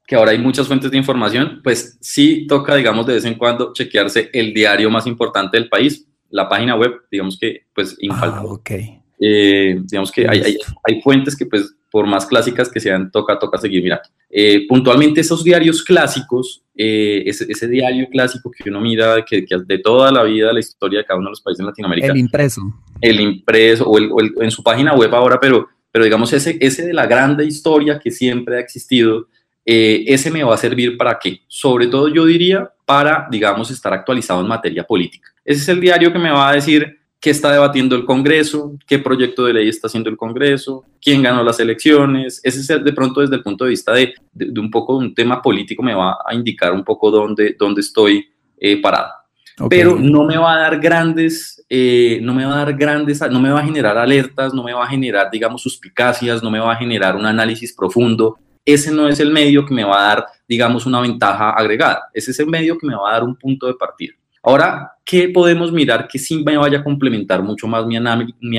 que 0.07 0.15
ahora 0.15 0.31
hay 0.31 0.39
muchas 0.39 0.67
fuentes 0.67 0.89
de 0.89 0.97
información, 0.97 1.59
pues 1.61 1.97
sí 1.99 2.47
toca, 2.47 2.75
digamos, 2.75 3.05
de 3.05 3.15
vez 3.15 3.25
en 3.25 3.35
cuando 3.35 3.73
chequearse 3.73 4.29
el 4.33 4.53
diario 4.53 4.89
más 4.89 5.05
importante 5.05 5.57
del 5.57 5.67
país, 5.67 6.07
la 6.29 6.47
página 6.47 6.75
web, 6.75 6.93
digamos 7.11 7.37
que, 7.37 7.65
pues, 7.75 7.95
infaltable. 7.99 8.49
Ah, 8.49 8.53
ok. 8.53 8.71
Eh, 9.19 9.81
digamos 9.83 10.11
que 10.11 10.27
hay, 10.27 10.39
hay, 10.39 10.57
hay, 10.85 11.01
fuentes 11.01 11.35
que, 11.35 11.45
pues, 11.45 11.75
por 11.91 12.07
más 12.07 12.25
clásicas 12.25 12.69
que 12.69 12.79
sean, 12.79 13.11
toca, 13.11 13.37
toca 13.37 13.57
seguir 13.57 13.83
mirando. 13.83 14.03
Eh, 14.29 14.65
puntualmente 14.67 15.19
esos 15.19 15.43
diarios 15.43 15.83
clásicos, 15.83 16.63
eh, 16.75 17.23
ese, 17.25 17.45
ese, 17.49 17.67
diario 17.67 18.07
clásico 18.09 18.49
que 18.51 18.69
uno 18.69 18.79
mira 18.79 19.25
que, 19.25 19.43
que, 19.43 19.57
de 19.65 19.79
toda 19.79 20.11
la 20.11 20.23
vida, 20.23 20.53
la 20.53 20.59
historia 20.59 20.99
de 20.99 21.05
cada 21.05 21.19
uno 21.19 21.27
de 21.27 21.31
los 21.31 21.41
países 21.41 21.59
en 21.59 21.65
Latinoamérica. 21.65 22.07
El 22.07 22.17
impreso. 22.17 22.61
El 23.01 23.19
impreso, 23.19 23.85
o, 23.85 23.97
el, 23.97 24.09
o 24.11 24.19
el, 24.21 24.33
en 24.39 24.51
su 24.51 24.63
página 24.63 24.93
web 24.93 25.13
ahora, 25.13 25.37
pero, 25.39 25.67
pero 25.91 26.05
digamos 26.05 26.31
ese, 26.31 26.57
ese 26.61 26.85
de 26.85 26.93
la 26.93 27.07
grande 27.07 27.45
historia 27.45 27.99
que 27.99 28.11
siempre 28.11 28.57
ha 28.57 28.59
existido, 28.59 29.27
eh, 29.69 30.05
ese 30.07 30.31
me 30.31 30.45
va 30.45 30.55
a 30.55 30.57
servir 30.57 30.95
para 30.95 31.19
qué? 31.19 31.41
Sobre 31.45 31.87
todo 31.87 32.07
yo 32.07 32.25
diría 32.25 32.71
para, 32.85 33.27
digamos, 33.29 33.69
estar 33.69 33.91
actualizado 33.91 34.39
en 34.39 34.47
materia 34.47 34.85
política. 34.85 35.29
Ese 35.43 35.61
es 35.61 35.67
el 35.67 35.81
diario 35.81 36.13
que 36.13 36.19
me 36.19 36.31
va 36.31 36.47
a 36.47 36.53
decir 36.53 36.97
qué 37.19 37.31
está 37.31 37.51
debatiendo 37.51 37.97
el 37.97 38.05
Congreso, 38.05 38.77
qué 38.87 38.97
proyecto 38.99 39.43
de 39.43 39.55
ley 39.55 39.67
está 39.67 39.87
haciendo 39.87 40.09
el 40.09 40.15
Congreso, 40.15 40.85
quién 41.01 41.21
ganó 41.21 41.43
las 41.43 41.59
elecciones. 41.59 42.39
Ese 42.45 42.61
es 42.61 42.69
el, 42.69 42.81
de 42.81 42.93
pronto 42.93 43.19
desde 43.19 43.35
el 43.35 43.43
punto 43.43 43.65
de 43.65 43.71
vista 43.71 43.91
de, 43.91 44.13
de, 44.31 44.45
de, 44.51 44.59
un 44.61 44.71
poco 44.71 44.95
un 44.95 45.13
tema 45.13 45.41
político 45.41 45.83
me 45.83 45.93
va 45.93 46.17
a 46.25 46.33
indicar 46.33 46.71
un 46.71 46.85
poco 46.85 47.11
dónde, 47.11 47.57
dónde 47.59 47.81
estoy 47.81 48.25
eh, 48.57 48.81
parado. 48.81 49.11
Okay. 49.59 49.79
Pero 49.79 49.97
no 49.99 50.23
me 50.23 50.37
va 50.37 50.53
a 50.53 50.59
dar 50.59 50.79
grandes, 50.79 51.65
eh, 51.67 52.19
no 52.21 52.33
me 52.33 52.45
va 52.45 52.53
a 52.53 52.65
dar 52.65 52.77
grandes, 52.77 53.19
no 53.29 53.41
me 53.41 53.49
va 53.49 53.59
a 53.59 53.65
generar 53.65 53.97
alertas, 53.97 54.53
no 54.53 54.63
me 54.63 54.71
va 54.71 54.85
a 54.85 54.87
generar, 54.87 55.29
digamos, 55.29 55.61
suspicacias, 55.61 56.41
no 56.41 56.51
me 56.51 56.59
va 56.59 56.71
a 56.71 56.77
generar 56.77 57.15
un 57.17 57.25
análisis 57.25 57.73
profundo, 57.73 58.37
ese 58.67 58.91
no 58.91 59.07
es 59.07 59.21
el 59.21 59.31
medio 59.31 59.65
que 59.65 59.73
me 59.73 59.85
va 59.85 59.97
a 59.97 60.07
dar, 60.07 60.25
digamos, 60.45 60.85
una 60.85 60.99
ventaja 60.99 61.51
agregada. 61.51 62.09
Ese 62.13 62.31
es 62.31 62.39
el 62.41 62.47
medio 62.47 62.77
que 62.77 62.85
me 62.85 62.95
va 62.95 63.09
a 63.09 63.13
dar 63.13 63.23
un 63.23 63.37
punto 63.37 63.65
de 63.65 63.75
partida. 63.75 64.13
Ahora, 64.43 64.91
¿qué 65.05 65.29
podemos 65.29 65.71
mirar 65.71 66.05
que 66.05 66.19
sí 66.19 66.43
me 66.43 66.57
vaya 66.57 66.79
a 66.79 66.83
complementar 66.83 67.41
mucho 67.41 67.65
más 67.65 67.85
mi, 67.85 67.95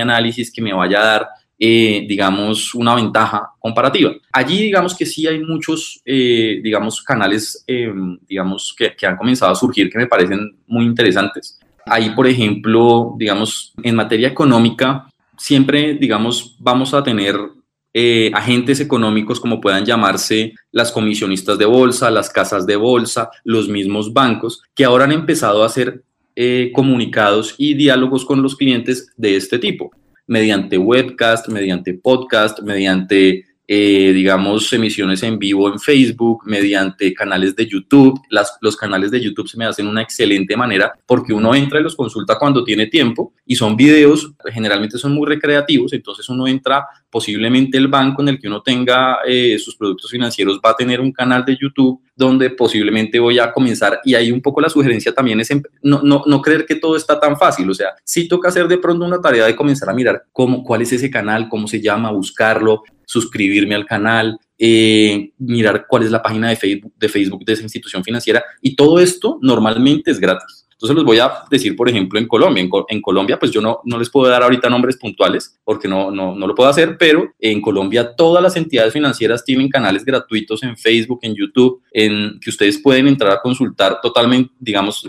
análisis, 0.00 0.50
que 0.50 0.62
me 0.62 0.72
vaya 0.72 1.02
a 1.02 1.04
dar, 1.04 1.28
eh, 1.58 2.06
digamos, 2.08 2.74
una 2.74 2.94
ventaja 2.94 3.50
comparativa? 3.58 4.12
Allí, 4.32 4.62
digamos 4.62 4.96
que 4.96 5.04
sí 5.04 5.26
hay 5.26 5.40
muchos, 5.40 6.00
eh, 6.06 6.58
digamos, 6.62 7.02
canales, 7.02 7.62
eh, 7.66 7.92
digamos, 8.26 8.74
que, 8.78 8.96
que 8.96 9.06
han 9.06 9.18
comenzado 9.18 9.52
a 9.52 9.56
surgir 9.56 9.90
que 9.90 9.98
me 9.98 10.06
parecen 10.06 10.56
muy 10.66 10.86
interesantes. 10.86 11.60
Ahí, 11.84 12.10
por 12.10 12.26
ejemplo, 12.26 13.14
digamos, 13.18 13.74
en 13.82 13.94
materia 13.94 14.28
económica, 14.28 15.06
siempre, 15.36 15.94
digamos, 15.94 16.56
vamos 16.58 16.94
a 16.94 17.02
tener 17.02 17.36
eh, 17.94 18.30
agentes 18.34 18.80
económicos 18.80 19.40
como 19.40 19.60
puedan 19.60 19.84
llamarse 19.84 20.54
las 20.72 20.92
comisionistas 20.92 21.58
de 21.58 21.64
bolsa, 21.64 22.10
las 22.10 22.30
casas 22.30 22.66
de 22.66 22.76
bolsa, 22.76 23.30
los 23.44 23.68
mismos 23.68 24.12
bancos, 24.12 24.62
que 24.74 24.84
ahora 24.84 25.04
han 25.04 25.12
empezado 25.12 25.62
a 25.62 25.66
hacer 25.66 26.02
eh, 26.36 26.70
comunicados 26.74 27.54
y 27.58 27.74
diálogos 27.74 28.24
con 28.24 28.42
los 28.42 28.56
clientes 28.56 29.12
de 29.16 29.36
este 29.36 29.58
tipo, 29.58 29.90
mediante 30.26 30.78
webcast, 30.78 31.48
mediante 31.48 31.94
podcast, 31.94 32.60
mediante 32.60 33.44
eh, 33.70 34.12
digamos, 34.14 34.72
emisiones 34.72 35.22
en 35.22 35.38
vivo 35.38 35.70
en 35.70 35.78
Facebook, 35.78 36.42
mediante 36.46 37.12
canales 37.12 37.54
de 37.54 37.66
YouTube. 37.66 38.18
Las, 38.30 38.56
los 38.62 38.74
canales 38.76 39.10
de 39.10 39.20
YouTube 39.20 39.46
se 39.46 39.58
me 39.58 39.66
hacen 39.66 39.86
una 39.86 40.00
excelente 40.00 40.56
manera 40.56 40.94
porque 41.04 41.34
uno 41.34 41.54
entra 41.54 41.78
y 41.78 41.82
los 41.82 41.94
consulta 41.94 42.38
cuando 42.38 42.64
tiene 42.64 42.86
tiempo 42.86 43.34
y 43.44 43.56
son 43.56 43.76
videos, 43.76 44.32
generalmente 44.46 44.96
son 44.96 45.12
muy 45.12 45.26
recreativos, 45.26 45.92
entonces 45.92 46.26
uno 46.30 46.46
entra, 46.46 46.86
posiblemente 47.10 47.76
el 47.76 47.88
banco 47.88 48.22
en 48.22 48.28
el 48.28 48.38
que 48.38 48.48
uno 48.48 48.62
tenga 48.62 49.18
eh, 49.26 49.58
sus 49.58 49.76
productos 49.76 50.10
financieros 50.10 50.58
va 50.64 50.70
a 50.70 50.76
tener 50.76 51.00
un 51.02 51.12
canal 51.12 51.44
de 51.44 51.58
YouTube 51.60 52.00
donde 52.16 52.48
posiblemente 52.48 53.18
voy 53.18 53.38
a 53.38 53.52
comenzar 53.52 54.00
y 54.02 54.14
ahí 54.14 54.32
un 54.32 54.40
poco 54.40 54.62
la 54.62 54.70
sugerencia 54.70 55.12
también 55.12 55.40
es 55.40 55.50
no, 55.82 56.02
no, 56.02 56.22
no 56.26 56.40
creer 56.40 56.64
que 56.64 56.76
todo 56.76 56.96
está 56.96 57.20
tan 57.20 57.36
fácil, 57.36 57.68
o 57.68 57.74
sea, 57.74 57.88
sí 58.02 58.28
toca 58.28 58.48
hacer 58.48 58.66
de 58.66 58.78
pronto 58.78 59.04
una 59.04 59.20
tarea 59.20 59.44
de 59.44 59.54
comenzar 59.54 59.90
a 59.90 59.94
mirar 59.94 60.24
cómo, 60.32 60.64
cuál 60.64 60.80
es 60.80 60.92
ese 60.92 61.10
canal, 61.10 61.50
cómo 61.50 61.68
se 61.68 61.82
llama, 61.82 62.10
buscarlo, 62.10 62.82
suscribirme 63.08 63.74
al 63.74 63.86
canal, 63.86 64.38
eh, 64.58 65.30
mirar 65.38 65.86
cuál 65.88 66.02
es 66.02 66.10
la 66.10 66.22
página 66.22 66.50
de 66.50 66.56
Facebook, 66.56 66.92
de 66.94 67.08
Facebook 67.08 67.42
de 67.42 67.54
esa 67.54 67.62
institución 67.62 68.04
financiera 68.04 68.44
y 68.60 68.76
todo 68.76 69.00
esto 69.00 69.38
normalmente 69.40 70.10
es 70.10 70.20
gratis. 70.20 70.66
Entonces 70.72 70.94
les 70.94 71.04
voy 71.04 71.18
a 71.18 71.32
decir, 71.50 71.74
por 71.74 71.88
ejemplo, 71.88 72.20
en 72.20 72.28
Colombia. 72.28 72.62
En, 72.62 72.70
en, 72.88 73.00
Colombia, 73.00 73.38
pues 73.38 73.50
yo 73.50 73.60
no, 73.60 73.80
no 73.84 73.98
les 73.98 74.10
puedo 74.10 74.30
dar 74.30 74.42
ahorita 74.42 74.68
nombres 74.68 74.96
puntuales 74.96 75.58
porque 75.64 75.88
no, 75.88 76.10
no, 76.10 76.36
no 76.36 76.46
lo 76.46 76.54
puedo 76.54 76.68
hacer, 76.68 76.96
pero 76.98 77.32
en 77.40 77.60
Colombia 77.62 78.14
todas 78.14 78.42
las 78.42 78.56
entidades 78.56 78.92
financieras 78.92 79.42
tienen 79.42 79.70
canales 79.70 80.04
gratuitos 80.04 80.62
en 80.62 80.76
Facebook, 80.76 81.20
en 81.22 81.34
YouTube, 81.34 81.82
en 81.90 82.38
que 82.40 82.50
ustedes 82.50 82.78
pueden 82.78 83.08
entrar 83.08 83.32
a 83.32 83.40
consultar 83.40 84.00
totalmente, 84.02 84.52
digamos, 84.60 85.08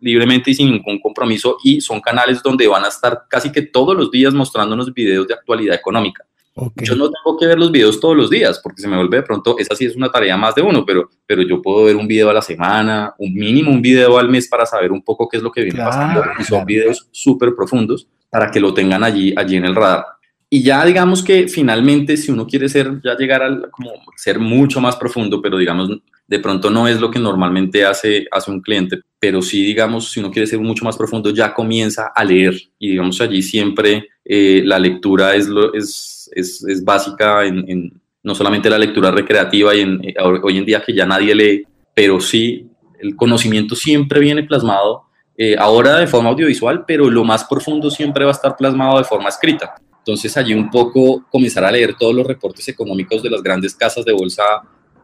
libremente 0.00 0.52
y 0.52 0.54
sin 0.54 0.70
ningún 0.70 1.00
compromiso 1.00 1.58
y 1.64 1.80
son 1.80 2.00
canales 2.00 2.42
donde 2.42 2.68
van 2.68 2.84
a 2.84 2.88
estar 2.88 3.24
casi 3.28 3.50
que 3.50 3.62
todos 3.62 3.96
los 3.96 4.10
días 4.10 4.32
mostrándonos 4.32 4.94
videos 4.94 5.26
de 5.26 5.34
actualidad 5.34 5.74
económica. 5.74 6.24
Okay. 6.62 6.86
Yo 6.86 6.94
no 6.94 7.10
tengo 7.10 7.38
que 7.38 7.46
ver 7.46 7.58
los 7.58 7.72
videos 7.72 7.98
todos 7.98 8.14
los 8.14 8.28
días 8.28 8.60
porque 8.62 8.82
se 8.82 8.88
me 8.88 8.96
vuelve 8.96 9.16
de 9.16 9.22
pronto, 9.22 9.56
esa 9.58 9.74
sí 9.74 9.86
es 9.86 9.96
una 9.96 10.10
tarea 10.10 10.36
más 10.36 10.54
de 10.54 10.60
uno, 10.60 10.84
pero, 10.84 11.08
pero 11.26 11.40
yo 11.40 11.62
puedo 11.62 11.84
ver 11.84 11.96
un 11.96 12.06
video 12.06 12.28
a 12.28 12.34
la 12.34 12.42
semana, 12.42 13.14
un 13.18 13.32
mínimo 13.32 13.70
un 13.70 13.80
video 13.80 14.18
al 14.18 14.28
mes 14.28 14.46
para 14.46 14.66
saber 14.66 14.92
un 14.92 15.02
poco 15.02 15.28
qué 15.28 15.38
es 15.38 15.42
lo 15.42 15.50
que 15.50 15.62
viene 15.62 15.76
claro, 15.76 15.90
pasando 15.90 16.22
y 16.38 16.44
son 16.44 16.58
claro. 16.58 16.66
videos 16.66 17.08
súper 17.10 17.54
profundos 17.54 18.08
para 18.28 18.50
que 18.50 18.60
lo 18.60 18.74
tengan 18.74 19.02
allí, 19.02 19.32
allí 19.36 19.56
en 19.56 19.64
el 19.64 19.74
radar. 19.74 20.04
Y 20.52 20.62
ya 20.62 20.84
digamos 20.84 21.22
que 21.22 21.46
finalmente 21.46 22.16
si 22.16 22.32
uno 22.32 22.44
quiere 22.46 22.68
ser, 22.68 23.00
ya 23.04 23.16
llegar 23.16 23.40
al, 23.42 23.70
como 23.70 23.92
ser 24.16 24.40
mucho 24.40 24.80
más 24.80 24.96
profundo, 24.96 25.40
pero 25.40 25.56
digamos 25.56 25.88
de 26.26 26.38
pronto 26.40 26.70
no 26.70 26.88
es 26.88 27.00
lo 27.00 27.10
que 27.10 27.18
normalmente 27.18 27.84
hace, 27.84 28.26
hace 28.30 28.50
un 28.50 28.60
cliente, 28.60 29.00
pero 29.18 29.42
sí, 29.42 29.64
digamos, 29.64 30.10
si 30.10 30.20
uno 30.20 30.30
quiere 30.30 30.46
ser 30.46 30.60
mucho 30.60 30.84
más 30.84 30.96
profundo, 30.96 31.30
ya 31.30 31.52
comienza 31.52 32.12
a 32.14 32.24
leer 32.24 32.54
y 32.78 32.90
digamos 32.90 33.20
allí 33.20 33.42
siempre 33.42 34.08
eh, 34.24 34.62
la 34.64 34.78
lectura 34.78 35.34
es, 35.34 35.48
lo, 35.48 35.74
es, 35.74 36.19
es, 36.34 36.64
es 36.64 36.84
básica 36.84 37.44
en, 37.44 38.00
no 38.22 38.34
solamente 38.34 38.70
la 38.70 38.78
lectura 38.78 39.10
recreativa 39.10 39.74
y 39.74 39.80
en, 39.80 40.00
eh, 40.04 40.14
hoy 40.42 40.58
en 40.58 40.64
día 40.64 40.82
que 40.84 40.94
ya 40.94 41.06
nadie 41.06 41.34
lee, 41.34 41.64
pero 41.94 42.20
sí 42.20 42.66
el 43.00 43.16
conocimiento 43.16 43.74
siempre 43.74 44.20
viene 44.20 44.42
plasmado 44.42 45.04
eh, 45.36 45.56
ahora 45.58 45.96
de 45.98 46.06
forma 46.06 46.28
audiovisual, 46.28 46.84
pero 46.86 47.08
lo 47.08 47.24
más 47.24 47.44
profundo 47.44 47.90
siempre 47.90 48.24
va 48.24 48.30
a 48.30 48.34
estar 48.34 48.56
plasmado 48.56 48.98
de 48.98 49.04
forma 49.04 49.30
escrita. 49.30 49.74
Entonces 49.98 50.36
allí 50.36 50.52
un 50.52 50.70
poco 50.70 51.24
comenzar 51.30 51.64
a 51.64 51.70
leer 51.70 51.94
todos 51.98 52.14
los 52.14 52.26
reportes 52.26 52.68
económicos 52.68 53.22
de 53.22 53.30
las 53.30 53.42
grandes 53.42 53.74
casas 53.74 54.04
de 54.04 54.12
bolsa 54.12 54.42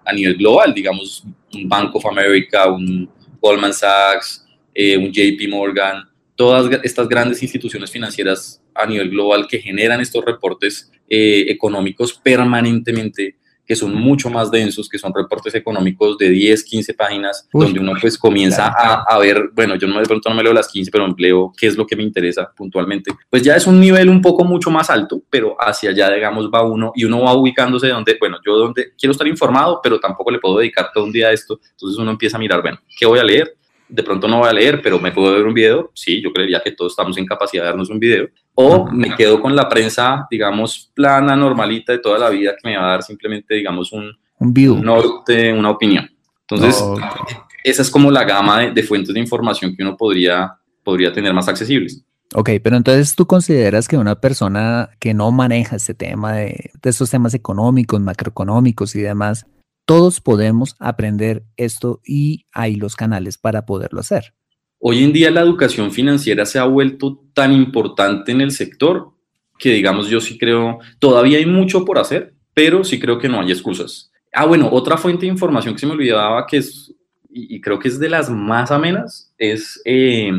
a 0.04 0.12
nivel 0.12 0.36
global, 0.36 0.74
digamos, 0.74 1.24
un 1.54 1.68
Bank 1.68 1.94
of 1.94 2.06
America, 2.06 2.70
un 2.70 3.08
Goldman 3.40 3.72
Sachs, 3.72 4.46
eh, 4.74 4.96
un 4.96 5.10
JP 5.10 5.48
Morgan, 5.48 6.02
todas 6.36 6.80
estas 6.84 7.08
grandes 7.08 7.42
instituciones 7.42 7.90
financieras 7.90 8.62
a 8.74 8.86
nivel 8.86 9.10
global 9.10 9.46
que 9.48 9.58
generan 9.58 10.00
estos 10.00 10.24
reportes 10.24 10.90
eh, 11.08 11.46
económicos 11.48 12.12
permanentemente 12.14 13.36
que 13.66 13.74
son 13.74 13.94
mucho 13.94 14.30
más 14.30 14.50
densos, 14.50 14.88
que 14.88 14.98
son 14.98 15.12
reportes 15.12 15.54
económicos 15.54 16.16
de 16.18 16.30
10, 16.30 16.64
15 16.64 16.94
páginas, 16.94 17.48
Uy, 17.52 17.64
donde 17.66 17.80
uno 17.80 17.92
pues 18.00 18.16
comienza 18.16 18.68
a, 18.68 19.02
a, 19.02 19.18
ver, 19.18 19.50
bueno, 19.54 19.74
yo 19.74 19.88
no, 19.88 19.98
de 19.98 20.06
pronto 20.06 20.28
no 20.28 20.36
me 20.36 20.42
leo 20.42 20.52
las 20.52 20.68
15, 20.68 20.90
pero 20.90 21.04
empleo 21.04 21.52
qué 21.56 21.66
es 21.66 21.76
lo 21.76 21.86
que 21.86 21.96
me 21.96 22.04
interesa 22.04 22.50
puntualmente. 22.56 23.10
Pues 23.28 23.42
ya 23.42 23.56
es 23.56 23.66
un 23.66 23.80
nivel 23.80 24.08
un 24.08 24.22
poco 24.22 24.44
mucho 24.44 24.70
más 24.70 24.88
alto, 24.88 25.20
pero 25.28 25.56
hacia 25.58 25.90
allá, 25.90 26.10
digamos, 26.10 26.48
va 26.48 26.62
uno 26.62 26.92
y 26.94 27.04
uno 27.04 27.22
va 27.22 27.34
ubicándose 27.34 27.88
donde, 27.88 28.16
bueno, 28.20 28.38
yo 28.46 28.56
donde 28.56 28.92
quiero 28.96 29.12
estar 29.12 29.26
informado, 29.26 29.80
pero 29.82 29.98
tampoco 29.98 30.30
le 30.30 30.38
puedo 30.38 30.58
dedicar 30.58 30.90
todo 30.94 31.04
un 31.04 31.12
día 31.12 31.28
a 31.28 31.32
esto. 31.32 31.58
Entonces 31.72 31.98
uno 31.98 32.12
empieza 32.12 32.36
a 32.36 32.40
mirar, 32.40 32.62
bueno, 32.62 32.78
¿qué 32.96 33.04
voy 33.04 33.18
a 33.18 33.24
leer? 33.24 33.56
De 33.88 34.02
pronto 34.02 34.26
no 34.28 34.38
voy 34.38 34.48
a 34.48 34.52
leer, 34.52 34.80
pero 34.82 34.98
me 34.98 35.12
puedo 35.12 35.32
ver 35.32 35.46
un 35.46 35.54
video, 35.54 35.90
sí, 35.94 36.20
yo 36.20 36.32
creería 36.32 36.60
que 36.62 36.72
todos 36.72 36.92
estamos 36.92 37.16
en 37.18 37.26
capacidad 37.26 37.62
de 37.62 37.68
darnos 37.68 37.90
un 37.90 37.98
video, 37.98 38.28
o 38.54 38.90
me 38.90 39.14
quedo 39.14 39.40
con 39.40 39.54
la 39.54 39.68
prensa, 39.68 40.26
digamos, 40.30 40.90
plana, 40.94 41.36
normalita 41.36 41.92
de 41.92 41.98
toda 41.98 42.18
la 42.18 42.30
vida, 42.30 42.52
que 42.60 42.68
me 42.68 42.76
va 42.76 42.84
a 42.84 42.90
dar 42.92 43.02
simplemente, 43.02 43.54
digamos, 43.54 43.92
un, 43.92 44.10
un, 44.38 44.52
view. 44.52 44.76
norte, 44.82 45.52
una 45.52 45.70
opinión. 45.70 46.10
Entonces, 46.48 46.80
oh, 46.80 46.96
esa 47.62 47.82
es 47.82 47.90
como 47.90 48.10
la 48.10 48.24
gama 48.24 48.60
de, 48.60 48.70
de, 48.72 48.82
fuentes 48.82 49.12
de 49.12 49.20
información 49.20 49.74
que 49.76 49.82
uno 49.82 49.96
podría, 49.96 50.56
podría 50.82 51.12
tener 51.12 51.32
más 51.32 51.48
accesibles. 51.48 52.04
Ok, 52.34 52.50
pero 52.62 52.76
entonces 52.76 53.14
tú 53.14 53.26
consideras 53.26 53.86
que 53.88 53.96
una 53.96 54.16
persona 54.16 54.90
que 54.98 55.14
no 55.14 55.30
maneja 55.30 55.76
este 55.76 55.94
tema 55.94 56.32
de, 56.32 56.70
de 56.82 56.90
estos 56.90 57.10
temas 57.10 57.34
económicos, 57.34 58.00
macroeconómicos 58.00 58.96
y 58.96 59.00
demás, 59.00 59.46
todos 59.86 60.20
podemos 60.20 60.76
aprender 60.78 61.44
esto 61.56 62.00
y 62.04 62.44
hay 62.52 62.76
los 62.76 62.96
canales 62.96 63.38
para 63.38 63.64
poderlo 63.64 64.00
hacer. 64.00 64.34
Hoy 64.78 65.02
en 65.02 65.12
día 65.12 65.30
la 65.30 65.40
educación 65.40 65.90
financiera 65.90 66.44
se 66.44 66.58
ha 66.58 66.64
vuelto 66.64 67.24
tan 67.32 67.52
importante 67.52 68.32
en 68.32 68.42
el 68.42 68.50
sector 68.50 69.16
que 69.58 69.72
digamos 69.72 70.08
yo 70.08 70.20
sí 70.20 70.38
creo, 70.38 70.78
todavía 70.98 71.38
hay 71.38 71.46
mucho 71.46 71.84
por 71.84 71.98
hacer, 71.98 72.34
pero 72.54 72.84
sí 72.84 72.98
creo 72.98 73.18
que 73.18 73.28
no 73.28 73.40
hay 73.40 73.50
excusas. 73.50 74.12
Ah, 74.32 74.44
bueno, 74.44 74.68
otra 74.70 74.96
fuente 74.96 75.22
de 75.22 75.32
información 75.32 75.74
que 75.74 75.80
se 75.80 75.86
me 75.86 75.92
olvidaba 75.92 76.46
que 76.46 76.58
es, 76.58 76.94
y, 77.30 77.60
creo 77.60 77.78
que 77.78 77.88
es 77.88 77.98
de 77.98 78.08
las 78.08 78.28
más 78.28 78.70
amenas, 78.70 79.32
es 79.38 79.80
eh, 79.84 80.30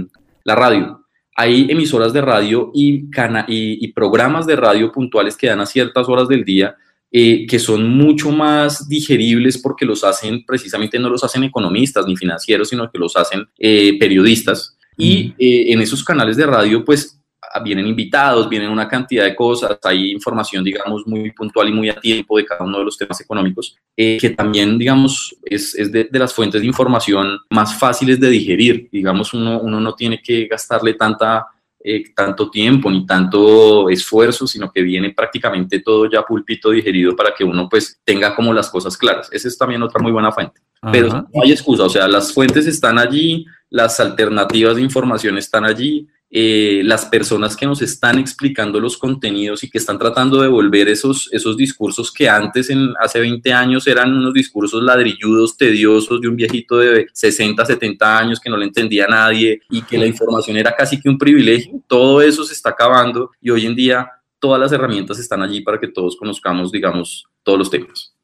la 0.43 0.55
radio. 0.55 1.03
Hay 1.35 1.67
emisoras 1.69 2.13
de 2.13 2.21
radio 2.21 2.71
y, 2.73 3.09
y, 3.47 3.87
programas 3.93 4.45
de 4.47 4.55
radio 4.55 4.91
puntuales 4.91 5.37
que 5.37 5.47
dan 5.47 5.61
a 5.61 5.65
ciertas 5.67 6.09
horas 6.09 6.27
del 6.27 6.43
día 6.43 6.75
eh, 7.11 7.45
que 7.47 7.59
son 7.59 7.89
mucho 7.89 8.31
más 8.31 8.87
digeribles 8.87 9.57
porque 9.57 9.85
los 9.85 10.03
hacen, 10.03 10.45
precisamente 10.45 10.99
no 10.99 11.09
los 11.09 11.23
hacen 11.23 11.43
economistas 11.43 12.05
ni 12.05 12.15
financieros, 12.15 12.69
sino 12.69 12.89
que 12.91 12.99
los 12.99 13.15
hacen 13.15 13.45
eh, 13.57 13.97
periodistas. 13.99 14.75
Y 14.99 15.35
en 15.37 15.79
esos 15.79 16.03
canales 16.03 16.37
de 16.37 16.47
radio, 16.47 16.83
pues 16.83 17.17
vienen 17.63 17.87
invitados, 17.87 18.49
vienen 18.49 18.69
una 18.69 18.87
cantidad 18.87 19.23
de 19.23 19.35
cosas, 19.35 19.77
hay 19.83 20.11
información, 20.11 20.63
digamos, 20.63 21.05
muy 21.05 21.31
puntual 21.31 21.69
y 21.69 21.73
muy 21.73 21.89
a 21.89 21.99
tiempo 21.99 22.37
de 22.37 22.45
cada 22.45 22.63
uno 22.63 22.79
de 22.79 22.85
los 22.85 22.97
temas 22.97 23.19
económicos, 23.21 23.75
eh, 23.95 24.17
que 24.19 24.31
también, 24.31 24.77
digamos, 24.77 25.35
es, 25.43 25.75
es 25.75 25.91
de, 25.91 26.07
las 26.11 26.33
fuentes 26.33 26.61
de 26.61 26.67
información 26.67 27.39
más 27.49 27.77
fáciles 27.77 28.19
de 28.19 28.29
digerir. 28.29 28.89
Digamos, 28.91 29.33
uno, 29.33 29.59
uno 29.59 29.79
no 29.79 29.93
tiene 29.95 30.21
que 30.21 30.47
gastarle 30.47 30.93
tanta, 30.93 31.45
eh, 31.89 32.03
tanto 32.13 32.49
tiempo 32.49 32.91
ni 32.91 33.05
tanto 33.05 33.89
esfuerzo, 33.89 34.45
sino 34.45 34.69
que 34.69 34.81
viene 34.81 35.13
prácticamente 35.13 35.79
todo 35.79 36.09
ya 36.09 36.21
pulpito 36.21 36.71
digerido 36.71 37.15
para 37.15 37.33
que 37.33 37.45
uno 37.45 37.69
pues 37.69 38.01
tenga 38.03 38.35
como 38.35 38.51
las 38.51 38.69
cosas 38.69 38.97
claras. 38.97 39.29
Esa 39.31 39.47
es 39.47 39.57
también 39.57 39.81
otra 39.81 40.01
muy 40.01 40.11
buena 40.11 40.33
fuente. 40.33 40.59
Pero 40.91 41.07
no 41.33 41.41
hay 41.41 41.53
excusa, 41.53 41.83
o 41.83 41.89
sea, 41.89 42.05
las 42.09 42.33
fuentes 42.33 42.67
están 42.67 42.99
allí, 42.99 43.45
las 43.69 44.01
alternativas 44.01 44.75
de 44.75 44.81
información 44.81 45.37
están 45.37 45.63
allí, 45.63 46.09
eh, 46.29 46.81
las 46.83 47.05
personas 47.05 47.55
que 47.55 47.65
nos 47.65 47.81
están 47.81 48.19
explicando 48.19 48.81
los 48.81 48.97
contenidos 48.97 49.63
y 49.63 49.69
que 49.69 49.77
están 49.77 49.97
tratando 49.97 50.41
de 50.41 50.49
volver 50.49 50.89
esos, 50.89 51.29
esos 51.31 51.55
discursos 51.55 52.11
que 52.11 52.27
antes, 52.27 52.69
en, 52.69 52.93
hace 52.99 53.19
20 53.19 53.53
años, 53.53 53.87
eran 53.87 54.13
unos 54.13 54.33
discursos 54.33 54.83
ladrilludos, 54.83 55.55
tediosos 55.55 56.19
de 56.19 56.27
un 56.27 56.35
viejito 56.35 56.77
de 56.77 57.07
60, 57.13 57.65
70 57.65 58.17
años 58.17 58.39
que 58.41 58.49
no 58.49 58.57
le 58.57 58.65
entendía 58.65 59.05
a 59.05 59.09
nadie 59.09 59.61
y 59.69 59.81
que 59.83 59.97
la 59.97 60.05
información 60.05 60.57
era 60.57 60.75
casi 60.75 60.99
que 60.99 61.07
un 61.07 61.17
privilegio. 61.17 61.81
Todo 61.87 62.21
eso 62.21 62.43
se 62.43 62.53
está 62.53 62.71
acabando 62.71 63.31
y 63.41 63.49
hoy 63.49 63.65
en 63.65 63.75
día 63.75 64.11
todas 64.39 64.59
las 64.59 64.71
herramientas 64.73 65.19
están 65.19 65.41
allí 65.41 65.61
para 65.61 65.79
que 65.79 65.87
todos 65.87 66.17
conozcamos, 66.17 66.71
digamos, 66.71 67.25
todos 67.43 67.57
los 67.57 67.69
temas. 67.69 68.16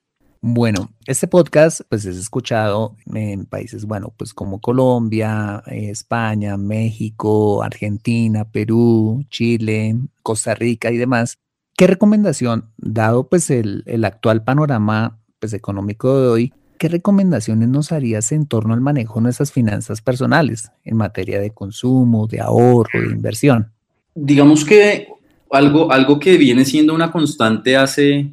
Bueno, 0.46 0.92
este 1.06 1.30
podcast 1.30 1.84
pues 1.88 2.04
es 2.04 2.18
escuchado 2.18 2.98
en 3.16 3.46
países, 3.46 3.86
bueno, 3.86 4.14
pues 4.18 4.34
como 4.34 4.60
Colombia, 4.60 5.64
España, 5.68 6.58
México, 6.58 7.64
Argentina, 7.64 8.44
Perú, 8.44 9.24
Chile, 9.30 9.96
Costa 10.22 10.54
Rica 10.54 10.92
y 10.92 10.98
demás. 10.98 11.38
¿Qué 11.78 11.88
recomendación, 11.88 12.66
dado 12.76 13.30
pues 13.30 13.50
el, 13.50 13.86
actual 14.04 14.44
panorama 14.44 15.18
pues 15.40 15.54
económico 15.54 16.20
de 16.20 16.28
hoy, 16.28 16.54
qué 16.78 16.90
recomendaciones 16.90 17.70
nos 17.70 17.94
harías 17.94 18.34
en 18.34 18.46
torno 18.46 18.74
al 18.74 18.82
manejo 18.82 19.20
de 19.20 19.24
nuestras 19.24 19.54
finanzas 19.54 20.02
personales 20.02 20.74
en 20.84 20.98
materia 20.98 21.40
de 21.40 21.52
consumo, 21.52 22.28
de 22.28 22.42
ahorro, 22.42 23.02
de 23.02 23.16
inversión? 23.16 23.72
Digamos 24.14 24.66
que 24.66 25.08
algo, 25.50 25.90
algo 25.90 26.20
que 26.20 26.38
viene 26.38 26.66
siendo 26.66 26.94
una 26.94 27.14
constante 27.14 27.78
hace 27.78 28.30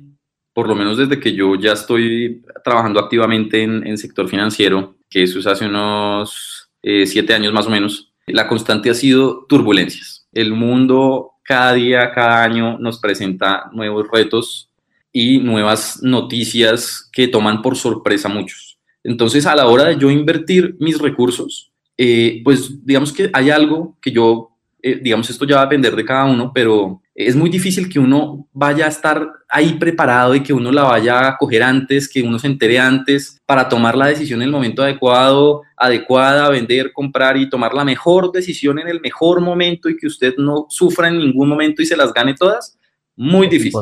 por 0.53 0.69
lo 0.69 0.75
menos 0.75 0.97
desde 0.97 1.21
que 1.21 1.33
yo 1.33 1.55
ya 1.55 1.73
estoy 1.73 2.43
trabajando 2.65 3.01
activamente 3.01 3.63
en, 3.63 3.87
en 3.87 3.99
sector 3.99 4.29
financiero, 4.29 4.97
que 5.09 5.23
eso 5.23 5.39
es 5.39 5.47
hace 5.47 5.67
unos 5.67 6.71
eh, 6.83 7.07
siete 7.07 7.35
años 7.35 7.53
más 7.53 7.67
o 7.67 7.71
menos, 7.71 8.13
la 8.27 8.49
constante 8.49 8.91
ha 8.91 8.95
sido 8.95 9.45
turbulencias. 9.49 10.27
El 10.33 10.53
mundo 10.55 11.33
cada 11.45 11.75
día, 11.75 12.13
cada 12.13 12.43
año 12.45 12.79
nos 12.79 13.01
presenta 13.01 13.71
nuevos 13.73 14.07
retos 14.11 14.71
y 15.13 15.39
nuevas 15.39 16.01
noticias 16.03 17.09
que 17.13 17.29
toman 17.29 17.63
por 17.63 17.77
sorpresa 17.77 18.29
a 18.29 18.33
muchos. 18.33 18.79
Entonces, 19.03 19.47
a 19.47 19.57
la 19.57 19.67
hora 19.67 19.85
de 19.85 19.99
yo 19.99 20.11
invertir 20.11 20.77
mis 20.79 20.99
recursos, 20.99 21.73
eh, 21.99 22.41
pues 22.45 22.85
digamos 22.85 23.13
que 23.13 23.31
hay 23.33 23.51
algo 23.51 23.97
que 24.01 24.13
yo, 24.13 24.50
eh, 24.83 25.01
digamos, 25.03 25.29
esto 25.31 25.45
ya 25.45 25.57
va 25.57 25.63
a 25.63 25.67
depender 25.67 25.95
de 25.95 26.05
cada 26.05 26.25
uno, 26.25 26.53
pero 26.55 27.01
es 27.15 27.37
muy 27.37 27.51
difícil 27.51 27.89
que 27.89 27.99
uno 27.99 28.49
vaya 28.53 28.87
a 28.87 28.89
estar 28.89 29.29
ahí 29.49 29.75
preparado 29.75 30.35
y 30.35 30.43
que 30.43 30.53
uno 30.53 30.73
la 30.73 30.85
vaya 30.85 31.29
a 31.29 31.37
coger 31.37 31.63
antes, 31.63 32.09
que 32.09 32.23
uno 32.23 32.39
se 32.39 32.47
entere 32.47 32.79
antes 32.79 33.39
para 33.45 33.69
tomar 33.69 33.97
la 33.97 34.07
decisión 34.07 34.41
en 34.41 34.47
el 34.47 34.53
momento 34.53 34.83
adecuado, 34.83 35.63
adecuada, 35.77 36.49
vender, 36.49 36.93
comprar 36.93 37.37
y 37.37 37.51
tomar 37.51 37.75
la 37.75 37.85
mejor 37.85 38.33
decisión 38.33 38.79
en 38.79 38.89
el 38.89 39.01
mejor 39.01 39.41
momento 39.41 39.89
y 39.89 39.97
que 39.97 40.07
usted 40.07 40.35
no 40.39 40.67
sufra 40.69 41.09
en 41.09 41.19
ningún 41.19 41.49
momento 41.49 41.83
y 41.83 41.87
se 41.87 41.97
las 41.97 42.13
gane 42.13 42.35
todas. 42.35 42.79
Muy 43.17 43.49
difícil. 43.49 43.81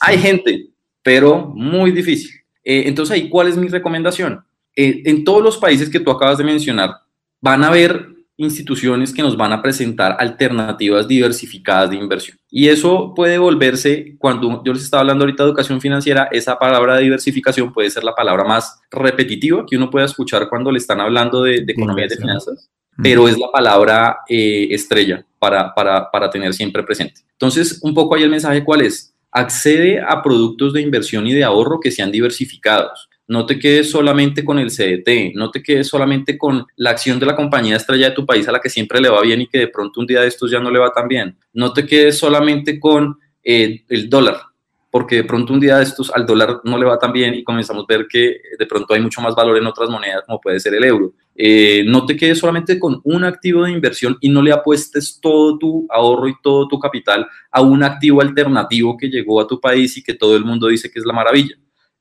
Hay 0.00 0.18
gente, 0.18 0.70
pero 1.02 1.46
muy 1.54 1.92
difícil. 1.92 2.30
Eh, 2.64 2.84
entonces, 2.86 3.14
ahí, 3.14 3.28
¿cuál 3.28 3.48
es 3.48 3.56
mi 3.56 3.68
recomendación? 3.68 4.44
Eh, 4.74 5.02
en 5.04 5.22
todos 5.22 5.42
los 5.42 5.58
países 5.58 5.88
que 5.88 6.00
tú 6.00 6.10
acabas 6.10 6.38
de 6.38 6.44
mencionar, 6.44 6.90
van 7.40 7.62
a 7.62 7.68
haber 7.68 8.13
instituciones 8.36 9.12
que 9.12 9.22
nos 9.22 9.36
van 9.36 9.52
a 9.52 9.62
presentar 9.62 10.16
alternativas 10.18 11.06
diversificadas 11.06 11.90
de 11.90 11.96
inversión. 11.96 12.36
Y 12.50 12.68
eso 12.68 13.12
puede 13.14 13.38
volverse, 13.38 14.16
cuando 14.18 14.62
yo 14.64 14.72
les 14.72 14.82
estaba 14.82 15.02
hablando 15.02 15.24
ahorita 15.24 15.44
de 15.44 15.50
educación 15.50 15.80
financiera, 15.80 16.28
esa 16.32 16.58
palabra 16.58 16.96
de 16.96 17.04
diversificación 17.04 17.72
puede 17.72 17.90
ser 17.90 18.04
la 18.04 18.14
palabra 18.14 18.44
más 18.44 18.80
repetitiva 18.90 19.64
que 19.68 19.76
uno 19.76 19.90
pueda 19.90 20.06
escuchar 20.06 20.48
cuando 20.48 20.72
le 20.72 20.78
están 20.78 21.00
hablando 21.00 21.42
de, 21.42 21.64
economía 21.66 22.06
y 22.06 22.08
de 22.08 22.16
finanzas, 22.16 22.70
pero 23.02 23.28
es 23.28 23.38
la 23.38 23.50
palabra 23.52 24.18
eh, 24.28 24.68
estrella 24.70 25.24
para, 25.38 25.74
para, 25.74 26.10
para 26.10 26.30
tener 26.30 26.54
siempre 26.54 26.82
presente. 26.82 27.20
Entonces, 27.32 27.80
un 27.82 27.94
poco 27.94 28.14
ahí 28.14 28.22
el 28.22 28.30
mensaje 28.30 28.64
cuál 28.64 28.82
es. 28.82 29.12
Accede 29.30 30.00
a 30.00 30.22
productos 30.22 30.72
de 30.72 30.80
inversión 30.80 31.26
y 31.26 31.34
de 31.34 31.42
ahorro 31.42 31.80
que 31.80 31.90
sean 31.90 32.12
diversificados 32.12 33.08
no 33.26 33.46
te 33.46 33.58
quedes 33.58 33.90
solamente 33.90 34.44
con 34.44 34.58
el 34.58 34.70
CDT, 34.70 35.34
no 35.34 35.50
te 35.50 35.62
quedes 35.62 35.88
solamente 35.88 36.36
con 36.36 36.66
la 36.76 36.90
acción 36.90 37.18
de 37.18 37.26
la 37.26 37.36
compañía 37.36 37.76
estrella 37.76 38.10
de 38.10 38.14
tu 38.14 38.26
país 38.26 38.46
a 38.48 38.52
la 38.52 38.60
que 38.60 38.68
siempre 38.68 39.00
le 39.00 39.08
va 39.08 39.22
bien 39.22 39.40
y 39.40 39.46
que 39.46 39.58
de 39.58 39.68
pronto 39.68 40.00
un 40.00 40.06
día 40.06 40.20
de 40.20 40.28
estos 40.28 40.50
ya 40.50 40.60
no 40.60 40.70
le 40.70 40.78
va 40.78 40.92
tan 40.92 41.08
bien. 41.08 41.36
No 41.52 41.72
te 41.72 41.86
quedes 41.86 42.18
solamente 42.18 42.78
con 42.78 43.18
eh, 43.42 43.82
el 43.88 44.10
dólar, 44.10 44.40
porque 44.90 45.16
de 45.16 45.24
pronto 45.24 45.52
un 45.52 45.60
día 45.60 45.78
de 45.78 45.84
estos 45.84 46.10
al 46.10 46.26
dólar 46.26 46.60
no 46.64 46.76
le 46.76 46.84
va 46.84 46.98
tan 46.98 47.12
bien 47.12 47.34
y 47.34 47.42
comenzamos 47.42 47.84
a 47.88 47.96
ver 47.96 48.06
que 48.08 48.40
de 48.58 48.66
pronto 48.66 48.92
hay 48.92 49.00
mucho 49.00 49.20
más 49.22 49.34
valor 49.34 49.56
en 49.56 49.66
otras 49.66 49.88
monedas 49.88 50.22
como 50.26 50.40
puede 50.40 50.60
ser 50.60 50.74
el 50.74 50.84
euro. 50.84 51.14
Eh, 51.34 51.82
no 51.86 52.06
te 52.06 52.16
quedes 52.16 52.38
solamente 52.38 52.78
con 52.78 53.00
un 53.02 53.24
activo 53.24 53.64
de 53.64 53.72
inversión 53.72 54.16
y 54.20 54.28
no 54.28 54.40
le 54.40 54.52
apuestes 54.52 55.18
todo 55.20 55.58
tu 55.58 55.86
ahorro 55.90 56.28
y 56.28 56.34
todo 56.42 56.68
tu 56.68 56.78
capital 56.78 57.26
a 57.50 57.62
un 57.62 57.82
activo 57.82 58.20
alternativo 58.20 58.96
que 58.96 59.08
llegó 59.08 59.40
a 59.40 59.46
tu 59.46 59.58
país 59.60 59.96
y 59.96 60.02
que 60.02 60.14
todo 60.14 60.36
el 60.36 60.44
mundo 60.44 60.68
dice 60.68 60.90
que 60.90 61.00
es 61.00 61.06
la 61.06 61.12
maravilla 61.12 61.56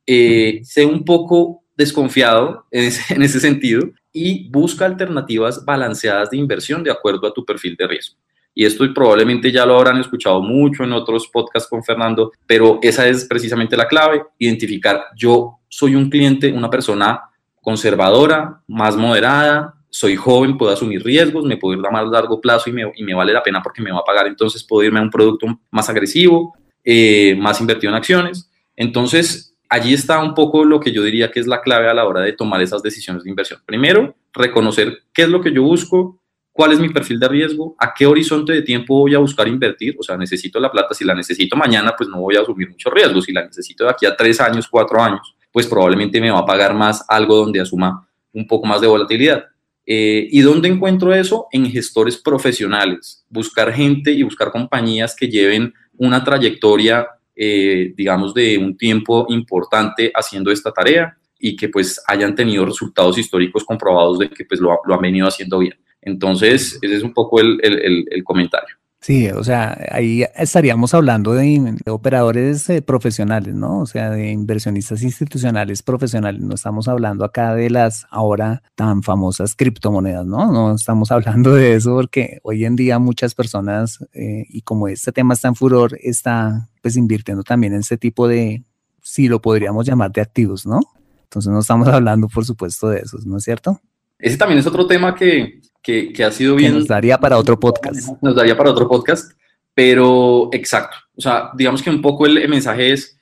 eh, 0.05 0.61
sé 0.63 0.85
un 0.85 1.03
poco 1.03 1.63
desconfiado 1.75 2.65
en 2.71 2.83
ese, 3.23 3.39
sentido 3.39 3.89
y 4.11 4.49
busca 4.49 4.85
alternativas 4.85 5.65
balanceadas 5.65 6.29
de 6.29 6.37
inversión 6.37 6.83
de 6.83 6.91
acuerdo 6.91 7.27
a 7.27 7.33
tu 7.33 7.43
perfil 7.45 7.75
de 7.75 7.87
riesgo. 7.87 8.17
Y 8.55 8.65
esto 8.65 8.85
probablemente 8.93 9.51
ya 9.51 9.65
lo 9.65 9.75
habrán 9.75 9.99
escuchado 9.99 10.39
mucho 10.41 10.83
en 10.83 10.93
otros 10.93 11.27
podcasts 11.27 11.67
con 11.67 11.83
Fernando, 11.83 12.31
pero 12.45 12.77
esa 12.83 13.07
es 13.07 13.25
precisamente 13.25 13.75
la 13.75 13.87
clave, 13.87 14.23
identificar 14.37 15.05
yo 15.15 15.59
soy 15.67 15.95
un 15.95 16.09
cliente, 16.09 16.51
una 16.51 16.69
persona 16.69 17.21
conservadora, 17.59 18.61
más 18.67 18.95
moderada, 18.95 19.73
soy 19.89 20.15
joven, 20.15 20.57
puedo 20.57 20.71
asumir 20.71 21.03
riesgos, 21.03 21.45
me 21.45 21.57
puedo 21.57 21.79
ir 21.79 21.85
a 21.85 21.91
más 21.91 22.07
largo 22.07 22.41
plazo 22.41 22.69
y 22.69 22.73
me, 22.73 22.91
y 22.95 23.03
me, 23.03 23.13
vale 23.13 23.31
la 23.31 23.41
pena 23.41 23.61
porque 23.61 23.81
me 23.81 23.91
va 23.91 23.99
a 23.99 24.03
pagar, 24.03 24.27
entonces 24.27 24.63
puedo 24.63 24.83
irme 24.83 24.99
a 24.99 25.03
un 25.03 25.09
producto 25.09 25.47
más 25.71 25.89
agresivo, 25.89 26.53
eh, 26.83 27.35
más 27.39 27.61
invertido 27.61 27.91
en 27.91 27.97
acciones. 27.97 28.49
Entonces, 28.75 29.52
allí 29.73 29.95
está 29.95 30.19
un 30.19 30.35
poco 30.35 30.63
lo 30.65 30.79
que 30.79 30.91
yo 30.91 31.01
diría 31.01 31.31
que 31.31 31.39
es 31.39 31.47
la 31.47 31.59
clave 31.59 31.89
a 31.89 31.95
la 31.95 32.05
hora 32.05 32.21
de 32.21 32.33
tomar 32.33 32.61
esas 32.61 32.83
decisiones 32.83 33.23
de 33.23 33.31
inversión. 33.31 33.59
Primero, 33.65 34.15
reconocer 34.31 34.99
qué 35.11 35.23
es 35.23 35.29
lo 35.29 35.41
que 35.41 35.51
yo 35.51 35.63
busco, 35.63 36.21
cuál 36.51 36.73
es 36.73 36.79
mi 36.79 36.89
perfil 36.89 37.19
de 37.19 37.27
riesgo, 37.27 37.75
a 37.79 37.91
qué 37.91 38.05
horizonte 38.05 38.53
de 38.53 38.61
tiempo 38.61 38.99
voy 38.99 39.15
a 39.15 39.17
buscar 39.17 39.47
invertir, 39.47 39.95
o 39.99 40.03
sea, 40.03 40.15
necesito 40.15 40.59
la 40.59 40.71
plata, 40.71 40.93
si 40.93 41.03
la 41.03 41.15
necesito 41.15 41.55
mañana, 41.55 41.95
pues 41.97 42.07
no 42.07 42.21
voy 42.21 42.35
a 42.35 42.41
asumir 42.41 42.69
muchos 42.69 42.93
riesgos, 42.93 43.25
si 43.25 43.31
la 43.31 43.43
necesito 43.43 43.85
de 43.85 43.89
aquí 43.89 44.05
a 44.05 44.15
tres 44.15 44.39
años, 44.39 44.67
cuatro 44.67 45.01
años, 45.01 45.35
pues 45.51 45.65
probablemente 45.65 46.21
me 46.21 46.29
va 46.29 46.39
a 46.39 46.45
pagar 46.45 46.75
más 46.75 47.03
algo 47.07 47.35
donde 47.37 47.59
asuma 47.59 48.07
un 48.31 48.45
poco 48.45 48.67
más 48.67 48.79
de 48.79 48.85
volatilidad. 48.85 49.45
Eh, 49.87 50.27
¿Y 50.29 50.41
dónde 50.41 50.69
encuentro 50.69 51.15
eso? 51.15 51.47
En 51.51 51.65
gestores 51.65 52.17
profesionales, 52.17 53.25
buscar 53.27 53.73
gente 53.73 54.11
y 54.11 54.21
buscar 54.21 54.51
compañías 54.51 55.15
que 55.15 55.27
lleven 55.27 55.73
una 55.97 56.23
trayectoria 56.23 57.07
eh, 57.35 57.93
digamos, 57.95 58.33
de 58.33 58.57
un 58.57 58.77
tiempo 58.77 59.25
importante 59.29 60.11
haciendo 60.13 60.51
esta 60.51 60.71
tarea 60.71 61.17
y 61.39 61.55
que 61.55 61.69
pues 61.69 62.01
hayan 62.07 62.35
tenido 62.35 62.65
resultados 62.65 63.17
históricos 63.17 63.63
comprobados 63.65 64.19
de 64.19 64.29
que 64.29 64.45
pues 64.45 64.59
lo, 64.59 64.79
lo 64.85 64.93
han 64.93 65.01
venido 65.01 65.27
haciendo 65.27 65.59
bien. 65.59 65.77
Entonces, 66.01 66.79
ese 66.81 66.95
es 66.95 67.03
un 67.03 67.13
poco 67.13 67.39
el, 67.39 67.59
el, 67.63 68.05
el, 68.09 68.23
comentario. 68.23 68.75
Sí, 69.03 69.27
o 69.27 69.43
sea, 69.43 69.77
ahí 69.91 70.23
estaríamos 70.33 70.93
hablando 70.93 71.33
de, 71.33 71.75
operadores 71.87 72.69
eh, 72.69 72.81
profesionales, 72.81 73.53
¿no? 73.53 73.81
O 73.81 73.85
sea, 73.85 74.09
de 74.09 74.31
inversionistas 74.31 75.03
institucionales 75.03 75.83
profesionales. 75.83 76.41
No 76.41 76.55
estamos 76.55 76.87
hablando 76.87 77.25
acá 77.25 77.53
de 77.53 77.69
las 77.69 78.07
ahora 78.11 78.63
tan 78.75 79.03
famosas 79.03 79.55
criptomonedas, 79.55 80.25
¿no? 80.25 80.53
No 80.53 80.73
estamos 80.73 81.11
hablando 81.11 81.53
de 81.53 81.73
eso 81.73 81.95
porque 81.95 82.39
hoy 82.43 82.63
en 82.63 82.77
día 82.77 82.97
muchas 82.97 83.35
personas, 83.35 83.99
eh, 84.13 84.45
y 84.47 84.61
como 84.61 84.87
este 84.87 85.11
tema 85.11 85.33
está 85.33 85.49
en 85.49 85.55
furor, 85.55 85.97
está 86.01 86.69
pues 86.81 86.95
invirtiendo 86.95 87.43
también 87.43 87.73
en 87.73 87.81
ese 87.81 87.97
tipo 87.97 88.29
de, 88.29 88.63
si 89.01 89.27
lo 89.27 89.41
podríamos 89.41 89.85
llamar 89.85 90.13
de 90.13 90.21
activos, 90.21 90.65
¿no? 90.65 90.79
Entonces 91.23 91.51
no 91.51 91.59
estamos 91.59 91.89
hablando, 91.89 92.29
por 92.29 92.45
supuesto, 92.45 92.87
de 92.87 92.99
esos, 92.99 93.25
¿no 93.25 93.35
es 93.35 93.43
cierto? 93.43 93.81
Ese 94.17 94.37
también 94.37 94.59
es 94.59 94.65
otro 94.65 94.87
tema 94.87 95.13
que, 95.13 95.59
que, 95.83 96.23
ha 96.23 96.31
sido 96.31 96.55
bien. 96.55 96.73
nos 96.73 96.87
daría 96.87 97.17
para 97.17 97.37
otro 97.37 97.59
podcast. 97.59 98.09
Nos 98.21 98.35
daría 98.35 98.57
para 98.57 98.71
otro 98.71 98.87
podcast, 98.87 99.33
pero 99.73 100.49
exacto. 100.53 100.97
O 101.15 101.21
sea, 101.21 101.51
digamos 101.53 101.83
que 101.83 101.89
un 101.89 102.01
poco 102.01 102.25
el, 102.25 102.47
mensaje 102.47 102.93
es, 102.93 103.19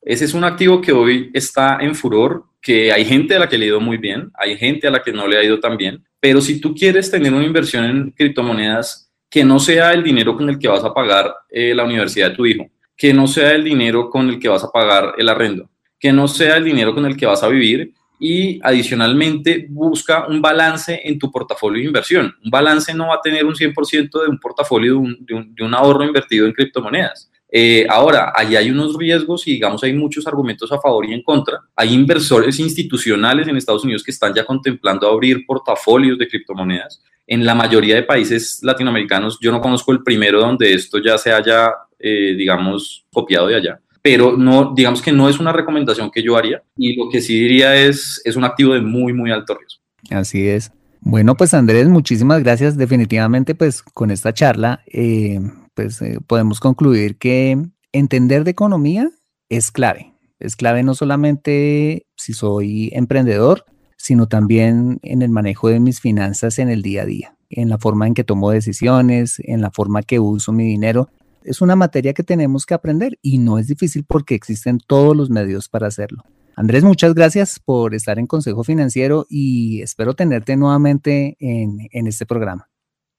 ese 0.00 0.24
es 0.24 0.32
un 0.32 0.44
activo 0.44 0.80
que 0.80 0.92
hoy 0.92 1.30
está 1.34 1.78
en 1.80 1.94
furor, 1.94 2.44
que 2.62 2.92
hay 2.92 3.04
gente 3.04 3.34
a 3.34 3.40
la 3.40 3.48
que 3.48 3.58
le 3.58 3.66
ha 3.66 3.68
ido 3.68 3.80
muy 3.80 3.96
bien, 3.96 4.30
hay 4.34 4.56
gente 4.56 4.86
a 4.86 4.90
la 4.90 5.02
que 5.02 5.12
no 5.12 5.26
le 5.26 5.38
ha 5.38 5.44
ido 5.44 5.58
tan 5.60 5.76
bien, 5.76 6.02
pero 6.20 6.40
si 6.40 6.60
tú 6.60 6.74
quieres 6.74 7.10
tener 7.10 7.34
una 7.34 7.44
inversión 7.44 7.84
en 7.84 8.10
criptomonedas 8.12 9.10
que 9.28 9.44
no 9.44 9.58
sea 9.58 9.92
el 9.92 10.04
dinero 10.04 10.36
con 10.36 10.48
el 10.48 10.58
que 10.58 10.68
vas 10.68 10.84
a 10.84 10.94
pagar 10.94 11.34
eh, 11.50 11.74
la 11.74 11.84
universidad 11.84 12.30
de 12.30 12.36
tu 12.36 12.46
hijo, 12.46 12.70
que 12.96 13.12
no 13.12 13.26
sea 13.26 13.52
el 13.52 13.64
dinero 13.64 14.08
con 14.08 14.28
el 14.28 14.38
que 14.38 14.48
vas 14.48 14.62
a 14.62 14.70
pagar 14.70 15.14
el 15.18 15.28
arrendo, 15.28 15.68
que 15.98 16.12
no 16.12 16.28
sea 16.28 16.56
el 16.56 16.64
dinero 16.64 16.94
con 16.94 17.04
el 17.04 17.16
que 17.16 17.26
vas 17.26 17.42
a 17.42 17.48
vivir, 17.48 17.92
y 18.18 18.60
adicionalmente 18.62 19.66
busca 19.68 20.26
un 20.26 20.40
balance 20.40 21.00
en 21.04 21.18
tu 21.18 21.30
portafolio 21.30 21.80
de 21.80 21.86
inversión. 21.86 22.34
Un 22.44 22.50
balance 22.50 22.94
no 22.94 23.08
va 23.08 23.16
a 23.16 23.20
tener 23.20 23.44
un 23.44 23.54
100% 23.54 24.22
de 24.22 24.28
un 24.28 24.38
portafolio 24.38 25.02
de 25.20 25.64
un, 25.64 25.74
ahorro 25.74 26.04
invertido 26.04 26.46
en 26.46 26.52
criptomonedas. 26.52 27.30
Eh, 27.50 27.86
ahora, 27.88 28.32
ahí 28.34 28.56
hay 28.56 28.70
unos 28.70 28.96
riesgos 28.96 29.46
y 29.46 29.52
digamos 29.52 29.84
hay 29.84 29.92
muchos 29.92 30.26
argumentos 30.26 30.72
a 30.72 30.80
favor 30.80 31.06
y 31.06 31.12
en 31.12 31.22
contra. 31.22 31.60
Hay 31.76 31.92
inversores 31.92 32.58
institucionales 32.58 33.46
en 33.46 33.56
Estados 33.56 33.84
Unidos 33.84 34.02
que 34.02 34.10
están 34.10 34.34
ya 34.34 34.44
contemplando 34.44 35.08
abrir 35.08 35.44
portafolios 35.46 36.18
de 36.18 36.28
criptomonedas. 36.28 37.02
En 37.26 37.44
la 37.44 37.54
mayoría 37.54 37.94
de 37.94 38.02
países 38.02 38.60
latinoamericanos, 38.62 39.38
yo 39.40 39.50
no 39.50 39.60
conozco 39.60 39.92
el 39.92 40.02
primero 40.02 40.40
donde 40.40 40.72
esto 40.74 40.98
ya 40.98 41.16
se 41.16 41.32
haya, 41.32 41.72
eh, 41.98 42.34
digamos, 42.36 43.06
copiado 43.10 43.46
de 43.46 43.56
allá 43.56 43.80
pero 44.04 44.36
no, 44.36 44.74
digamos 44.74 45.00
que 45.00 45.12
no 45.12 45.30
es 45.30 45.40
una 45.40 45.50
recomendación 45.50 46.10
que 46.10 46.22
yo 46.22 46.36
haría 46.36 46.62
y 46.76 46.94
lo 46.94 47.08
que 47.08 47.22
sí 47.22 47.40
diría 47.40 47.74
es, 47.74 48.20
es 48.26 48.36
un 48.36 48.44
activo 48.44 48.74
de 48.74 48.82
muy, 48.82 49.14
muy 49.14 49.32
alto 49.32 49.56
riesgo. 49.56 49.80
Así 50.10 50.46
es. 50.46 50.72
Bueno, 51.00 51.38
pues 51.38 51.54
Andrés, 51.54 51.88
muchísimas 51.88 52.42
gracias. 52.42 52.76
Definitivamente, 52.76 53.54
pues 53.54 53.82
con 53.82 54.10
esta 54.10 54.34
charla, 54.34 54.82
eh, 54.92 55.40
pues 55.72 56.02
eh, 56.02 56.18
podemos 56.26 56.60
concluir 56.60 57.16
que 57.16 57.56
entender 57.92 58.44
de 58.44 58.50
economía 58.50 59.10
es 59.48 59.70
clave. 59.70 60.12
Es 60.38 60.54
clave 60.54 60.82
no 60.82 60.94
solamente 60.94 62.06
si 62.14 62.34
soy 62.34 62.90
emprendedor, 62.92 63.64
sino 63.96 64.28
también 64.28 64.98
en 65.02 65.22
el 65.22 65.30
manejo 65.30 65.70
de 65.70 65.80
mis 65.80 66.02
finanzas 66.02 66.58
en 66.58 66.68
el 66.68 66.82
día 66.82 67.02
a 67.02 67.06
día, 67.06 67.36
en 67.48 67.70
la 67.70 67.78
forma 67.78 68.06
en 68.06 68.12
que 68.12 68.22
tomo 68.22 68.50
decisiones, 68.50 69.40
en 69.42 69.62
la 69.62 69.70
forma 69.70 70.02
que 70.02 70.20
uso 70.20 70.52
mi 70.52 70.64
dinero 70.64 71.08
es 71.44 71.60
una 71.60 71.76
materia 71.76 72.12
que 72.14 72.22
tenemos 72.22 72.66
que 72.66 72.74
aprender 72.74 73.18
y 73.22 73.38
no 73.38 73.58
es 73.58 73.68
difícil 73.68 74.04
porque 74.06 74.34
existen 74.34 74.78
todos 74.78 75.16
los 75.16 75.30
medios 75.30 75.68
para 75.68 75.86
hacerlo. 75.86 76.24
Andrés, 76.56 76.84
muchas 76.84 77.14
gracias 77.14 77.58
por 77.58 77.94
estar 77.94 78.18
en 78.18 78.26
Consejo 78.26 78.64
Financiero 78.64 79.26
y 79.28 79.82
espero 79.82 80.14
tenerte 80.14 80.56
nuevamente 80.56 81.36
en, 81.40 82.06
este 82.06 82.26
programa. 82.26 82.68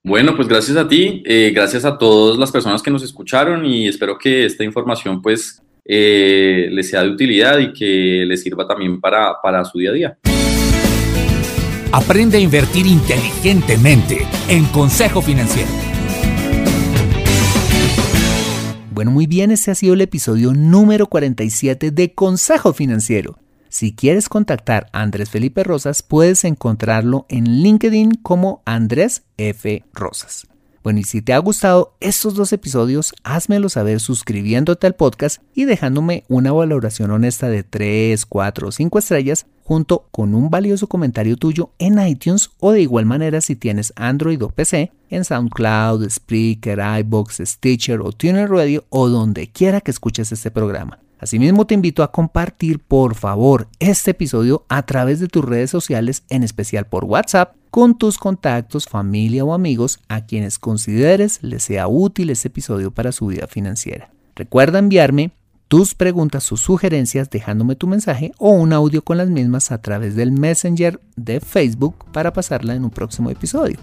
Bueno, 0.03 0.35
pues 0.35 0.47
gracias 0.47 0.77
a 0.77 0.87
ti, 0.87 1.23
eh, 1.25 1.51
gracias 1.53 1.83
a 1.83 1.97
todas 1.97 2.37
las 2.37 2.51
personas 2.51 2.81
que 2.81 2.91
nos 2.91 3.03
escucharon 3.03 3.65
y 3.65 3.87
espero 3.87 4.17
que 4.17 4.45
esta 4.45 4.63
información 4.63 5.21
pues 5.21 5.61
eh, 5.83 6.69
les 6.71 6.89
sea 6.89 7.03
de 7.03 7.09
utilidad 7.09 7.59
y 7.59 7.73
que 7.73 8.23
les 8.25 8.41
sirva 8.41 8.67
también 8.67 9.01
para, 9.01 9.35
para 9.41 9.65
su 9.65 9.79
día 9.79 9.89
a 9.89 9.93
día. 9.93 10.17
Aprende 11.91 12.37
a 12.37 12.41
invertir 12.41 12.85
inteligentemente 12.85 14.27
en 14.49 14.65
Consejo 14.65 15.21
Financiero. 15.21 15.94
Bueno, 18.95 19.11
muy 19.11 19.27
bien, 19.27 19.51
este 19.51 19.71
ha 19.71 19.75
sido 19.75 19.93
el 19.93 19.99
episodio 19.99 20.53
número 20.53 21.07
47 21.07 21.91
de 21.91 22.13
Consejo 22.13 22.71
Financiero. 22.71 23.37
Si 23.67 23.93
quieres 23.93 24.29
contactar 24.29 24.87
a 24.93 25.01
Andrés 25.01 25.29
Felipe 25.29 25.65
Rosas, 25.65 26.01
puedes 26.01 26.45
encontrarlo 26.45 27.25
en 27.27 27.61
LinkedIn 27.61 28.11
como 28.23 28.63
Andrés 28.63 29.23
F. 29.35 29.83
Rosas. 29.93 30.47
Bueno, 30.85 30.99
y 30.99 31.03
si 31.03 31.23
te 31.23 31.33
ha 31.33 31.39
gustado 31.39 31.95
estos 31.99 32.35
dos 32.35 32.53
episodios, 32.53 33.15
házmelo 33.23 33.69
saber 33.69 33.99
suscribiéndote 33.99 34.85
al 34.85 34.93
podcast 34.93 35.41
y 35.55 35.65
dejándome 35.65 36.25
una 36.27 36.51
valoración 36.51 37.09
honesta 37.09 37.49
de 37.49 37.63
3, 37.63 38.23
4 38.27 38.67
o 38.67 38.71
5 38.71 38.99
estrellas 38.99 39.47
junto 39.63 40.05
con 40.11 40.35
un 40.35 40.51
valioso 40.51 40.85
comentario 40.85 41.37
tuyo 41.37 41.71
en 41.79 41.97
iTunes 42.07 42.51
o 42.59 42.71
de 42.71 42.81
igual 42.81 43.07
manera 43.07 43.41
si 43.41 43.55
tienes 43.55 43.93
Android 43.95 44.39
o 44.43 44.49
PC 44.49 44.91
en 45.09 45.25
SoundCloud, 45.25 46.07
Spreaker, 46.07 46.79
iBox, 46.99 47.41
Stitcher 47.43 48.01
o 48.01 48.11
Tuner 48.11 48.47
Radio 48.47 48.85
o 48.89 49.09
donde 49.09 49.47
quiera 49.47 49.81
que 49.81 49.89
escuches 49.89 50.31
este 50.31 50.51
programa. 50.51 50.99
Asimismo 51.17 51.65
te 51.65 51.73
invito 51.73 52.03
a 52.03 52.11
compartir 52.11 52.77
por 52.77 53.15
favor 53.15 53.69
este 53.79 54.11
episodio 54.11 54.65
a 54.69 54.85
través 54.85 55.19
de 55.19 55.29
tus 55.29 55.43
redes 55.43 55.71
sociales, 55.71 56.21
en 56.29 56.43
especial 56.43 56.85
por 56.85 57.05
WhatsApp 57.05 57.55
con 57.75 57.97
tus 57.97 58.17
contactos, 58.17 58.85
familia 58.85 59.43
o 59.43 59.53
amigos 59.53 59.99
a 60.07 60.25
quienes 60.25 60.59
consideres 60.59 61.39
les 61.41 61.61
sea 61.63 61.89
útil 61.89 62.29
este 62.29 62.47
episodio 62.47 62.89
para 62.89 63.11
su 63.11 63.27
vida 63.27 63.47
financiera. 63.47 64.11
Recuerda 64.33 64.79
enviarme 64.79 65.31
tus 65.67 65.93
preguntas 65.93 66.49
o 66.53 66.55
sugerencias 66.55 67.29
dejándome 67.29 67.75
tu 67.75 67.87
mensaje 67.87 68.31
o 68.37 68.51
un 68.51 68.71
audio 68.71 69.01
con 69.01 69.17
las 69.17 69.27
mismas 69.27 69.73
a 69.73 69.81
través 69.81 70.15
del 70.15 70.31
Messenger 70.31 71.01
de 71.17 71.41
Facebook 71.41 72.05
para 72.13 72.31
pasarla 72.31 72.75
en 72.75 72.85
un 72.85 72.91
próximo 72.91 73.29
episodio. 73.29 73.77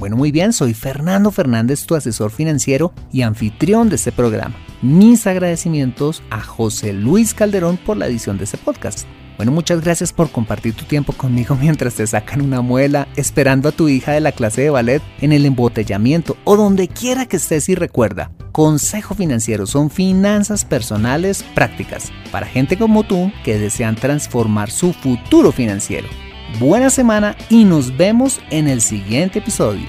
Bueno, 0.00 0.16
muy 0.16 0.32
bien, 0.32 0.52
soy 0.52 0.74
Fernando 0.74 1.30
Fernández, 1.30 1.86
tu 1.86 1.94
asesor 1.94 2.32
financiero 2.32 2.92
y 3.12 3.22
anfitrión 3.22 3.90
de 3.90 3.94
este 3.94 4.10
programa. 4.10 4.56
Mis 4.82 5.28
agradecimientos 5.28 6.20
a 6.30 6.40
José 6.40 6.92
Luis 6.92 7.32
Calderón 7.32 7.76
por 7.76 7.96
la 7.96 8.08
edición 8.08 8.38
de 8.38 8.44
este 8.44 8.58
podcast. 8.58 9.06
Bueno, 9.36 9.52
muchas 9.52 9.80
gracias 9.80 10.12
por 10.12 10.30
compartir 10.30 10.74
tu 10.74 10.84
tiempo 10.84 11.12
conmigo 11.12 11.56
mientras 11.60 11.94
te 11.94 12.06
sacan 12.06 12.42
una 12.42 12.60
muela, 12.60 13.08
esperando 13.16 13.68
a 13.68 13.72
tu 13.72 13.88
hija 13.88 14.12
de 14.12 14.20
la 14.20 14.32
clase 14.32 14.62
de 14.62 14.70
ballet 14.70 15.02
en 15.20 15.32
el 15.32 15.46
embotellamiento 15.46 16.36
o 16.44 16.56
donde 16.56 16.88
quiera 16.88 17.26
que 17.26 17.36
estés 17.36 17.68
y 17.68 17.74
recuerda. 17.74 18.30
Consejo 18.52 19.14
Financiero 19.14 19.66
son 19.66 19.90
finanzas 19.90 20.64
personales 20.64 21.44
prácticas 21.54 22.12
para 22.32 22.46
gente 22.46 22.76
como 22.76 23.04
tú 23.04 23.32
que 23.44 23.58
desean 23.58 23.96
transformar 23.96 24.70
su 24.70 24.92
futuro 24.92 25.52
financiero. 25.52 26.08
Buena 26.58 26.90
semana 26.90 27.36
y 27.48 27.64
nos 27.64 27.96
vemos 27.96 28.40
en 28.50 28.68
el 28.68 28.80
siguiente 28.80 29.38
episodio. 29.38 29.86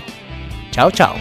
Chao, 0.71 0.91
chao. 0.91 1.15